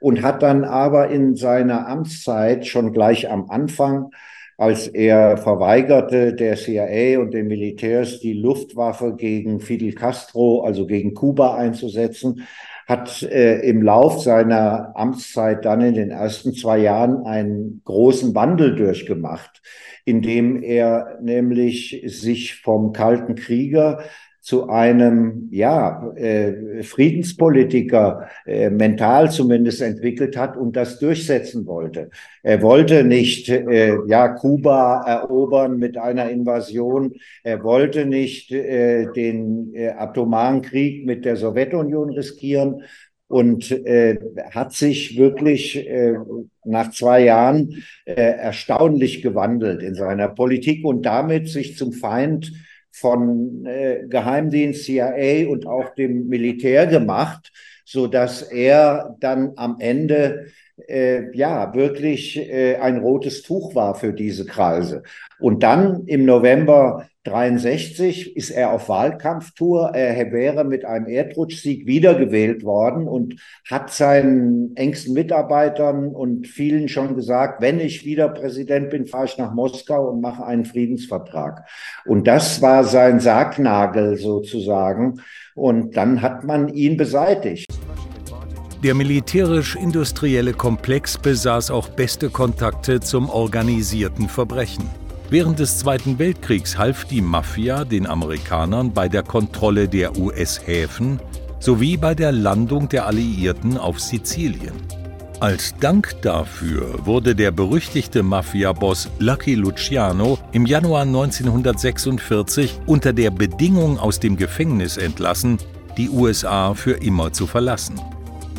[0.00, 4.10] Und hat dann aber in seiner Amtszeit schon gleich am Anfang,
[4.56, 11.12] als er verweigerte der CIA und den Militärs die Luftwaffe gegen Fidel Castro, also gegen
[11.12, 12.46] Kuba einzusetzen,
[12.86, 18.76] hat äh, im Lauf seiner Amtszeit dann in den ersten zwei Jahren einen großen Wandel
[18.76, 19.60] durchgemacht
[20.06, 24.04] indem er nämlich sich vom kalten Krieger
[24.46, 32.10] zu einem ja, äh, Friedenspolitiker äh, mental zumindest entwickelt hat und das durchsetzen wollte.
[32.44, 37.14] Er wollte nicht äh, ja, Kuba erobern mit einer Invasion.
[37.42, 42.84] Er wollte nicht äh, den äh, atomaren Krieg mit der Sowjetunion riskieren,
[43.28, 44.20] und äh,
[44.52, 46.14] hat sich wirklich äh,
[46.64, 52.52] nach zwei Jahren äh, erstaunlich gewandelt in seiner Politik und damit sich zum Feind
[52.98, 57.52] von äh, Geheimdienst, CIA und auch dem Militär gemacht,
[57.84, 60.46] so dass er dann am Ende
[60.88, 65.02] äh, ja wirklich äh, ein rotes Tuch war für diese Kreise.
[65.38, 69.90] Und dann im November 63 ist er auf Wahlkampftour.
[69.94, 73.36] Er wäre mit einem Erdrutschsieg wiedergewählt worden und
[73.68, 79.38] hat seinen engsten Mitarbeitern und vielen schon gesagt, wenn ich wieder Präsident bin, fahre ich
[79.38, 81.66] nach Moskau und mache einen Friedensvertrag.
[82.04, 85.20] Und das war sein Sargnagel sozusagen.
[85.54, 87.66] Und dann hat man ihn beseitigt.
[88.84, 94.88] Der militärisch-industrielle Komplex besaß auch beste Kontakte zum organisierten Verbrechen.
[95.28, 101.18] Während des Zweiten Weltkriegs half die Mafia den Amerikanern bei der Kontrolle der US-Häfen
[101.58, 104.74] sowie bei der Landung der Alliierten auf Sizilien.
[105.40, 113.98] Als Dank dafür wurde der berüchtigte Mafia-Boss Lucky Luciano im Januar 1946 unter der Bedingung
[113.98, 115.58] aus dem Gefängnis entlassen,
[115.96, 118.00] die USA für immer zu verlassen.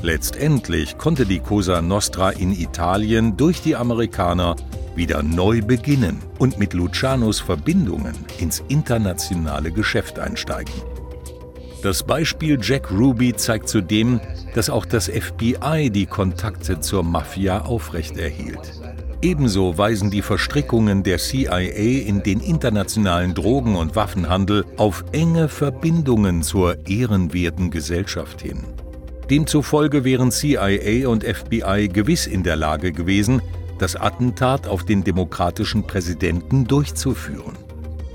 [0.04, 4.56] Letztendlich konnte die Cosa Nostra in Italien durch die Amerikaner
[4.98, 10.74] wieder neu beginnen und mit Lucianos Verbindungen ins internationale Geschäft einsteigen.
[11.84, 14.20] Das Beispiel Jack Ruby zeigt zudem,
[14.56, 18.74] dass auch das FBI die Kontakte zur Mafia aufrechterhielt.
[19.22, 26.44] Ebenso weisen die Verstrickungen der CIA in den internationalen Drogen- und Waffenhandel auf enge Verbindungen
[26.44, 28.64] zur ehrenwerten Gesellschaft hin.
[29.30, 33.42] Demzufolge wären CIA und FBI gewiss in der Lage gewesen,
[33.80, 37.58] das Attentat auf den demokratischen Präsidenten durchzuführen.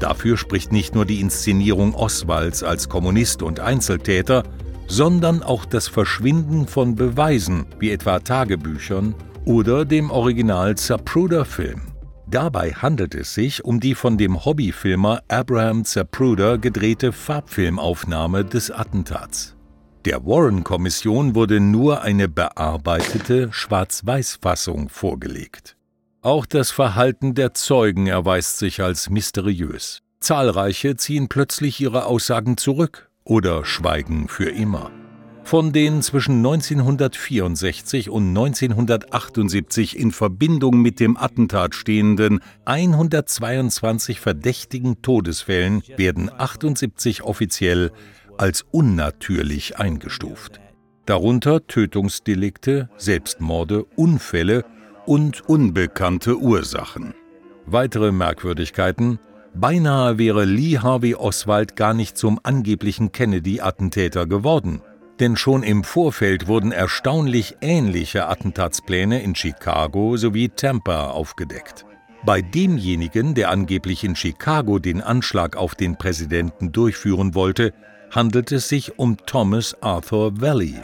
[0.00, 4.42] Dafür spricht nicht nur die Inszenierung Oswalds als Kommunist und Einzeltäter,
[4.88, 11.82] sondern auch das Verschwinden von Beweisen wie etwa Tagebüchern oder dem Original Zapruder-Film.
[12.26, 19.54] Dabei handelt es sich um die von dem Hobbyfilmer Abraham Zapruder gedrehte Farbfilmaufnahme des Attentats.
[20.04, 25.76] Der Warren-Kommission wurde nur eine bearbeitete Schwarz-Weiß-Fassung vorgelegt.
[26.22, 30.00] Auch das Verhalten der Zeugen erweist sich als mysteriös.
[30.18, 34.90] Zahlreiche ziehen plötzlich ihre Aussagen zurück oder schweigen für immer.
[35.44, 45.82] Von den zwischen 1964 und 1978 in Verbindung mit dem Attentat stehenden 122 verdächtigen Todesfällen
[45.96, 47.92] werden 78 offiziell
[48.38, 50.60] als unnatürlich eingestuft.
[51.06, 54.64] Darunter Tötungsdelikte, Selbstmorde, Unfälle
[55.06, 57.14] und unbekannte Ursachen.
[57.66, 59.18] Weitere Merkwürdigkeiten
[59.54, 64.80] Beinahe wäre Lee Harvey Oswald gar nicht zum angeblichen Kennedy-Attentäter geworden.
[65.20, 71.84] Denn schon im Vorfeld wurden erstaunlich ähnliche Attentatspläne in Chicago sowie Tampa aufgedeckt.
[72.24, 77.74] Bei demjenigen, der angeblich in Chicago den Anschlag auf den Präsidenten durchführen wollte,
[78.12, 80.76] handelt es sich um Thomas Arthur Valley,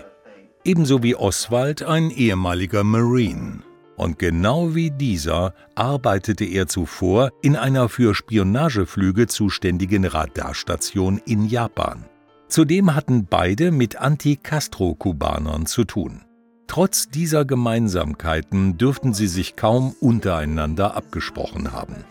[0.64, 3.60] ebenso wie Oswald ein ehemaliger Marine.
[3.96, 12.04] Und genau wie dieser arbeitete er zuvor in einer für Spionageflüge zuständigen Radarstation in Japan.
[12.48, 16.22] Zudem hatten beide mit Anti-Castro-Kubanern zu tun.
[16.66, 22.04] Trotz dieser Gemeinsamkeiten dürften sie sich kaum untereinander abgesprochen haben.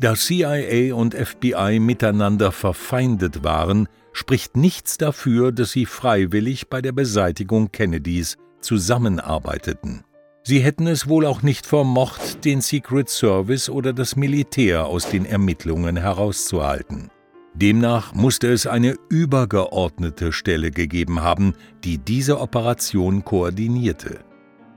[0.00, 6.92] Da CIA und FBI miteinander verfeindet waren, spricht nichts dafür, dass sie freiwillig bei der
[6.92, 10.04] Beseitigung Kennedys zusammenarbeiteten.
[10.44, 15.24] Sie hätten es wohl auch nicht vermocht, den Secret Service oder das Militär aus den
[15.24, 17.10] Ermittlungen herauszuhalten.
[17.54, 21.54] Demnach musste es eine übergeordnete Stelle gegeben haben,
[21.84, 24.20] die diese Operation koordinierte.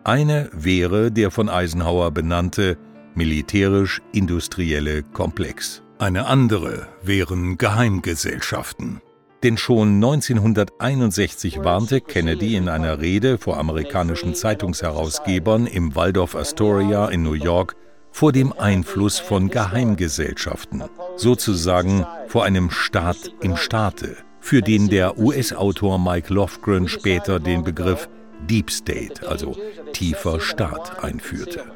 [0.04, 2.78] Eine wäre der von Eisenhower benannte
[3.16, 5.82] militärisch-industrielle Komplex.
[5.98, 9.02] Eine andere wären Geheimgesellschaften.
[9.46, 17.22] Denn schon 1961 warnte Kennedy in einer Rede vor amerikanischen Zeitungsherausgebern im Waldorf Astoria in
[17.22, 17.76] New York
[18.10, 20.86] vor dem Einfluss von Geheimgesellschaften,
[21.16, 28.10] sozusagen vor einem Staat im Staate, für den der US-Autor Mike Lofgren später den Begriff
[28.50, 29.56] Deep State, also
[29.94, 31.75] tiefer Staat, einführte.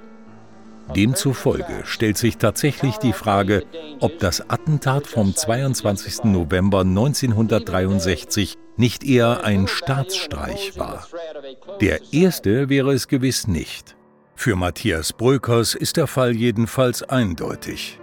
[0.96, 3.64] Demzufolge stellt sich tatsächlich die Frage,
[4.00, 6.26] ob das Attentat vom 22.
[6.26, 11.08] November 1963 nicht eher ein Staatsstreich war.
[11.82, 13.96] Der erste wäre es gewiss nicht.
[14.36, 18.00] Für Matthias Brökers ist der Fall jedenfalls eindeutig.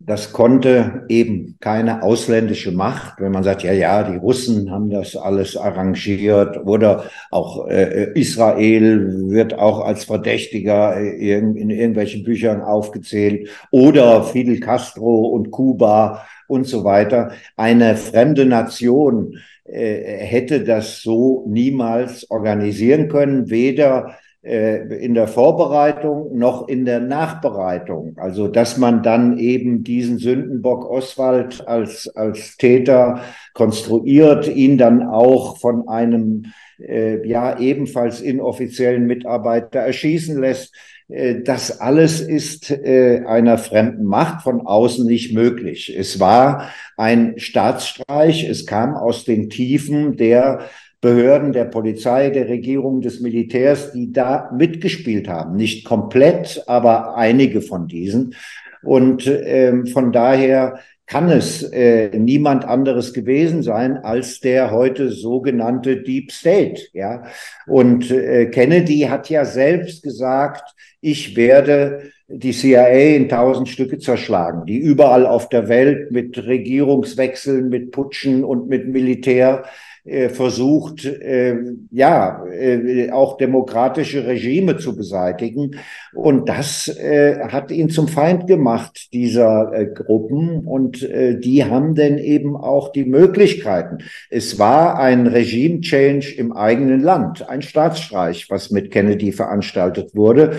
[0.00, 5.16] Das konnte eben keine ausländische Macht, wenn man sagt, ja, ja, die Russen haben das
[5.16, 13.48] alles arrangiert oder auch äh, Israel wird auch als Verdächtiger in, in irgendwelchen Büchern aufgezählt
[13.70, 17.32] oder Fidel Castro und Kuba und so weiter.
[17.56, 26.36] Eine fremde Nation äh, hätte das so niemals organisieren können, weder äh, in der Vorbereitung
[26.36, 28.14] noch in der Nachbereitung.
[28.16, 33.22] Also, dass man dann eben diesen Sündenbock Oswald als, als Täter
[33.54, 40.74] konstruiert, ihn dann auch von einem äh, ja ebenfalls inoffiziellen Mitarbeiter erschießen lässt.
[41.08, 45.94] Äh, das alles ist äh, einer fremden Macht von außen nicht möglich.
[45.96, 48.48] Es war ein Staatsstreich.
[48.48, 50.60] Es kam aus den Tiefen der
[51.04, 55.54] Behörden, der Polizei, der Regierung, des Militärs, die da mitgespielt haben.
[55.54, 58.34] Nicht komplett, aber einige von diesen.
[58.82, 65.98] Und ähm, von daher kann es äh, niemand anderes gewesen sein als der heute sogenannte
[65.98, 66.80] Deep State.
[66.94, 67.24] Ja,
[67.66, 74.64] und äh, Kennedy hat ja selbst gesagt, ich werde die CIA in tausend Stücke zerschlagen,
[74.64, 79.64] die überall auf der Welt mit Regierungswechseln, mit Putschen und mit Militär
[80.04, 81.56] äh, versucht, äh,
[81.90, 85.76] ja, äh, auch demokratische Regime zu beseitigen.
[86.12, 90.66] Und das äh, hat ihn zum Feind gemacht, dieser äh, Gruppen.
[90.66, 93.98] Und die haben denn eben auch die Möglichkeiten.
[94.30, 100.56] Es war ein Regime-Change im eigenen Land, ein Staatsstreich, was mit Kennedy veranstaltet wurde.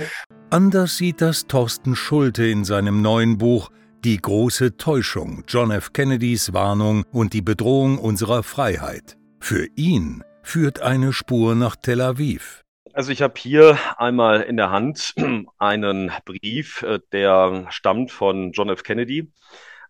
[0.49, 3.69] Anders sieht das Thorsten Schulte in seinem neuen Buch
[4.03, 5.93] Die große Täuschung, John F.
[5.93, 9.17] Kennedys Warnung und die Bedrohung unserer Freiheit.
[9.47, 12.63] Für ihn führt eine Spur nach Tel Aviv.
[12.93, 15.13] Also ich habe hier einmal in der Hand
[15.59, 18.81] einen Brief, äh, der stammt von John F.
[18.81, 19.31] Kennedy.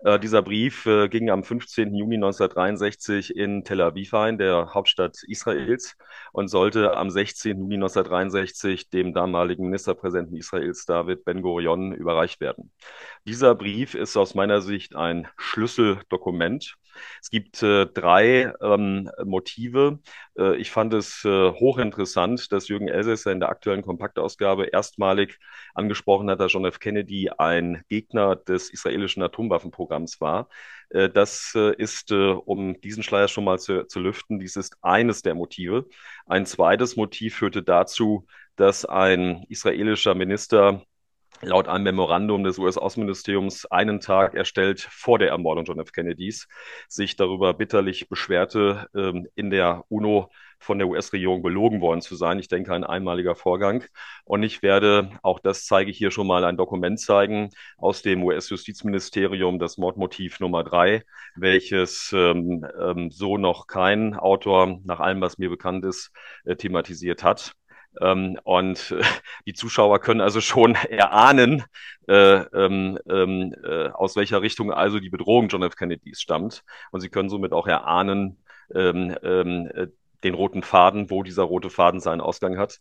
[0.04, 1.96] Äh, dieser Brief äh, ging am 15.
[1.96, 5.96] Juni 1963 in Tel Aviv ein, der Hauptstadt Israels,
[6.34, 7.58] und sollte am 16.
[7.58, 12.74] Juni 1963 dem damaligen Ministerpräsidenten Israels David Ben-Gurion überreicht werden.
[13.24, 16.76] Dieser Brief ist aus meiner Sicht ein Schlüsseldokument.
[17.22, 20.00] Es gibt äh, drei ähm, Motive.
[20.38, 25.40] Äh, ich fand es äh, hochinteressant, dass Jürgen Elsässer in der aktuellen Kompaktausgabe erstmalig
[25.74, 26.80] angesprochen hat, dass John F.
[26.80, 30.50] Kennedy ein Gegner des israelischen Atomwaffenprogramms war.
[30.90, 34.78] Äh, das äh, ist, äh, um diesen Schleier schon mal zu, zu lüften, dies ist
[34.82, 35.86] eines der Motive.
[36.26, 40.84] Ein zweites Motiv führte dazu, dass ein israelischer Minister
[41.42, 45.92] laut einem Memorandum des US-Außenministeriums einen Tag erstellt vor der Ermordung John F.
[45.92, 46.48] Kennedys,
[46.88, 50.30] sich darüber bitterlich beschwerte, ähm, in der UNO
[50.60, 52.40] von der US-Regierung belogen worden zu sein.
[52.40, 53.84] Ich denke, ein einmaliger Vorgang.
[54.24, 58.24] Und ich werde, auch das zeige ich hier schon mal, ein Dokument zeigen aus dem
[58.24, 61.04] US-Justizministerium, das Mordmotiv Nummer drei,
[61.36, 66.12] welches ähm, ähm, so noch kein Autor, nach allem, was mir bekannt ist,
[66.46, 67.54] äh, thematisiert hat.
[68.02, 69.04] Ähm, und äh,
[69.46, 71.64] die Zuschauer können also schon erahnen,
[72.08, 75.76] äh, ähm, ähm, äh, aus welcher Richtung also die Bedrohung John F.
[75.76, 76.64] Kennedys stammt.
[76.92, 78.38] Und sie können somit auch erahnen,
[78.74, 79.88] ähm, ähm, äh,
[80.24, 82.80] den roten Faden, wo dieser rote Faden seinen Ausgang hat.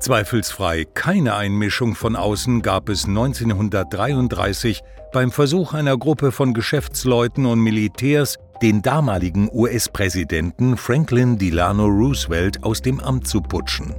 [0.00, 4.82] Zweifelsfrei keine Einmischung von außen gab es 1933
[5.12, 12.80] beim Versuch einer Gruppe von Geschäftsleuten und Militärs, den damaligen US-Präsidenten Franklin Delano Roosevelt aus
[12.80, 13.94] dem Amt zu putschen.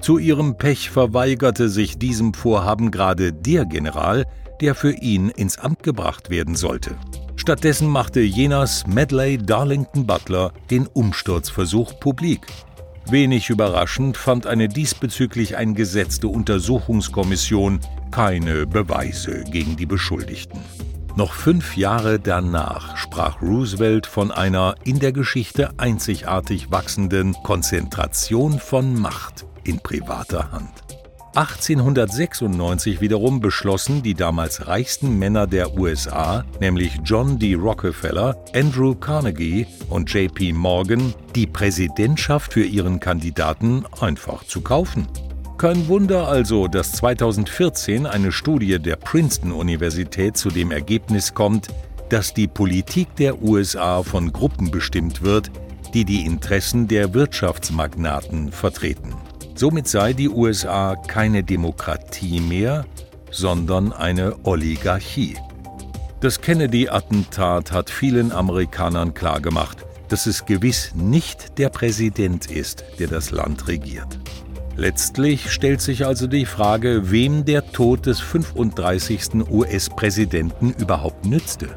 [0.00, 4.24] Zu ihrem Pech verweigerte sich diesem Vorhaben gerade der General,
[4.60, 6.96] der für ihn ins Amt gebracht werden sollte.
[7.36, 12.46] Stattdessen machte jener Medley Darlington Butler den Umsturzversuch publik.
[13.10, 17.80] Wenig überraschend fand eine diesbezüglich eingesetzte Untersuchungskommission
[18.10, 20.60] keine Beweise gegen die Beschuldigten.
[21.16, 28.98] Noch fünf Jahre danach sprach Roosevelt von einer in der Geschichte einzigartig wachsenden Konzentration von
[28.98, 30.70] Macht in privater Hand.
[31.34, 37.54] 1896 wiederum beschlossen die damals reichsten Männer der USA, nämlich John D.
[37.54, 45.06] Rockefeller, Andrew Carnegie und JP Morgan, die Präsidentschaft für ihren Kandidaten einfach zu kaufen.
[45.56, 51.68] Kein Wunder also, dass 2014 eine Studie der Princeton-Universität zu dem Ergebnis kommt,
[52.08, 55.52] dass die Politik der USA von Gruppen bestimmt wird,
[55.94, 59.14] die die Interessen der Wirtschaftsmagnaten vertreten.
[59.60, 62.86] Somit sei die USA keine Demokratie mehr,
[63.30, 65.36] sondern eine Oligarchie.
[66.22, 73.32] Das Kennedy-Attentat hat vielen Amerikanern klargemacht, dass es gewiss nicht der Präsident ist, der das
[73.32, 74.18] Land regiert.
[74.76, 79.46] Letztlich stellt sich also die Frage, wem der Tod des 35.
[79.50, 81.68] US-Präsidenten überhaupt nützte.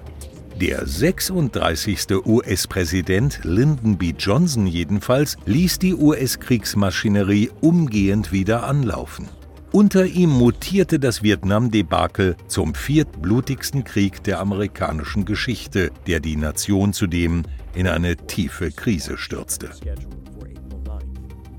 [0.62, 2.26] Der 36.
[2.26, 4.14] US-Präsident Lyndon B.
[4.18, 9.28] Johnson jedenfalls ließ die US-Kriegsmaschinerie umgehend wieder anlaufen.
[9.72, 17.44] Unter ihm mutierte das Vietnam-Debakel zum viertblutigsten Krieg der amerikanischen Geschichte, der die Nation zudem
[17.74, 19.72] in eine tiefe Krise stürzte.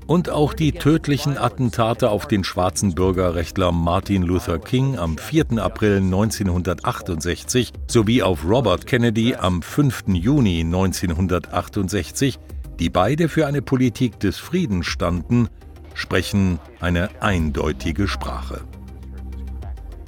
[0.07, 5.57] Und auch die tödlichen Attentate auf den schwarzen Bürgerrechtler Martin Luther King am 4.
[5.57, 10.03] April 1968 sowie auf Robert Kennedy am 5.
[10.09, 12.37] Juni 1968,
[12.79, 15.49] die beide für eine Politik des Friedens standen,
[15.95, 18.61] sprechen eine eindeutige Sprache.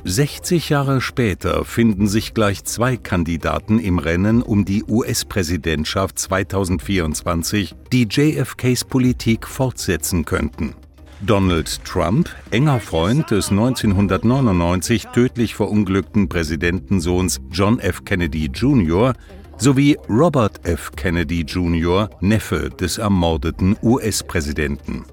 [0.09, 8.07] 60 Jahre später finden sich gleich zwei Kandidaten im Rennen um die US-Präsidentschaft 2024, die
[8.09, 10.75] JFKs Politik fortsetzen könnten.
[11.19, 18.05] Donald Trump, enger Freund des 1999 tödlich verunglückten Präsidentensohns John F.
[18.05, 19.13] Kennedy Jr.,
[19.57, 20.93] sowie Robert F.
[20.95, 25.03] Kennedy Jr., Neffe des ermordeten US-Präsidenten.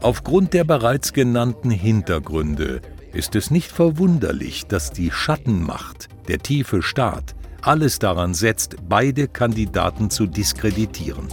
[0.00, 2.80] Aufgrund der bereits genannten Hintergründe
[3.12, 10.10] ist es nicht verwunderlich, dass die Schattenmacht, der tiefe Staat, alles daran setzt, beide Kandidaten
[10.10, 11.28] zu diskreditieren.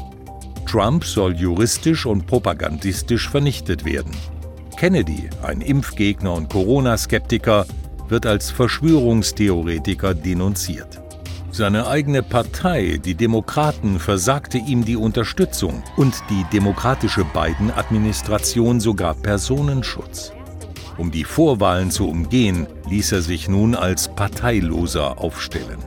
[0.65, 4.11] Trump soll juristisch und propagandistisch vernichtet werden.
[4.75, 7.65] Kennedy, ein Impfgegner und Corona-Skeptiker,
[8.09, 11.01] wird als Verschwörungstheoretiker denunziert.
[11.51, 20.33] Seine eigene Partei, die Demokraten, versagte ihm die Unterstützung und die demokratische Biden-Administration sogar Personenschutz.
[20.97, 25.79] Um die Vorwahlen zu umgehen, ließ er sich nun als Parteiloser aufstellen.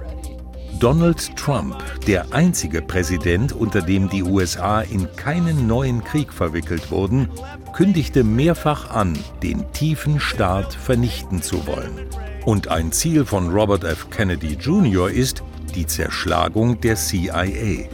[0.79, 7.29] Donald Trump, der einzige Präsident, unter dem die USA in keinen neuen Krieg verwickelt wurden,
[7.75, 12.07] kündigte mehrfach an, den tiefen Staat vernichten zu wollen.
[12.47, 14.09] Und ein Ziel von Robert F.
[14.09, 15.11] Kennedy Jr.
[15.11, 15.43] ist
[15.75, 17.89] die Zerschlagung der CIA.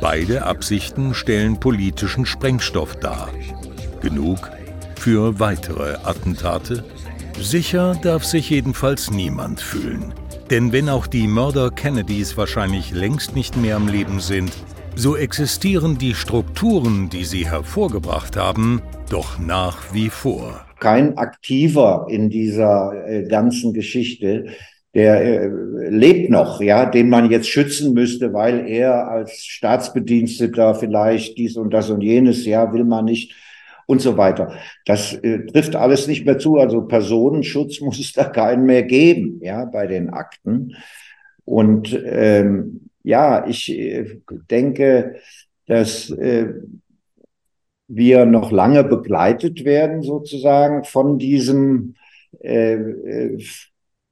[0.00, 3.30] Beide Absichten stellen politischen Sprengstoff dar.
[4.02, 4.50] Genug
[4.98, 6.84] für weitere Attentate?
[7.40, 10.12] Sicher darf sich jedenfalls niemand fühlen.
[10.50, 14.52] Denn wenn auch die Mörder Kennedys wahrscheinlich längst nicht mehr am Leben sind,
[14.94, 18.80] so existieren die Strukturen, die sie hervorgebracht haben,
[19.10, 20.64] doch nach wie vor.
[20.80, 24.46] Kein Aktiver in dieser äh, ganzen Geschichte,
[24.94, 25.48] der äh,
[25.90, 31.74] lebt noch, ja, den man jetzt schützen müsste, weil er als Staatsbediensteter vielleicht dies und
[31.74, 33.34] das und jenes, ja, will man nicht
[33.86, 34.52] und so weiter.
[34.84, 36.56] Das äh, trifft alles nicht mehr zu.
[36.56, 40.76] Also Personenschutz muss es da keinen mehr geben, ja, bei den Akten.
[41.44, 44.20] Und ähm, ja, ich äh,
[44.50, 45.16] denke,
[45.66, 46.54] dass äh,
[47.88, 51.94] wir noch lange begleitet werden, sozusagen, von diesem,
[52.40, 53.38] äh, äh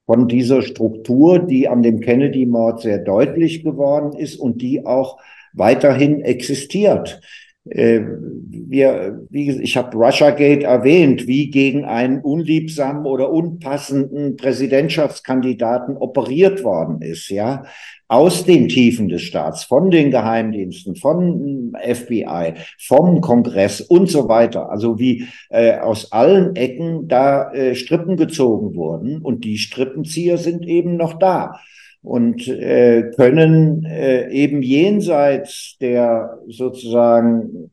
[0.06, 5.18] von dieser Struktur, die an dem Kennedy-Mord sehr deutlich geworden ist und die auch
[5.54, 7.22] weiterhin existiert.
[7.68, 16.62] Äh, wir, wie, ich habe Russiagate erwähnt, wie gegen einen unliebsamen oder unpassenden Präsidentschaftskandidaten operiert
[16.62, 17.64] worden ist, ja,
[18.06, 24.70] aus den Tiefen des Staats, von den Geheimdiensten, von FBI, vom Kongress und so weiter.
[24.70, 30.66] Also wie äh, aus allen Ecken da äh, Strippen gezogen wurden und die Strippenzieher sind
[30.66, 31.60] eben noch da
[32.04, 37.70] und äh, können äh, eben jenseits der sozusagen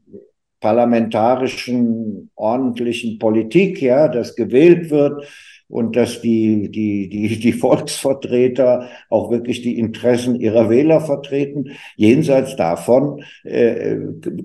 [0.62, 5.28] parlamentarischen ordentlichen Politik, ja, das gewählt wird
[5.68, 11.72] und dass die, die, die, die Volksvertreter auch wirklich die Interessen ihrer Wähler vertreten.
[11.98, 13.98] Jenseits davon äh,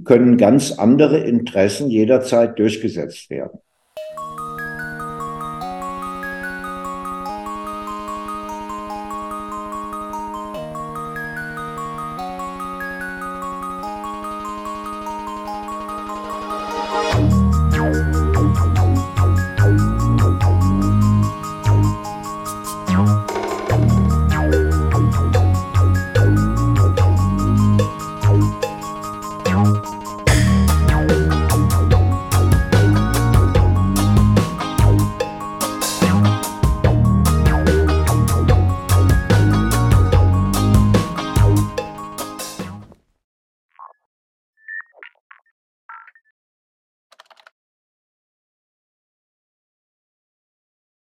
[0.05, 3.61] können ganz andere Interessen jederzeit durchgesetzt werden.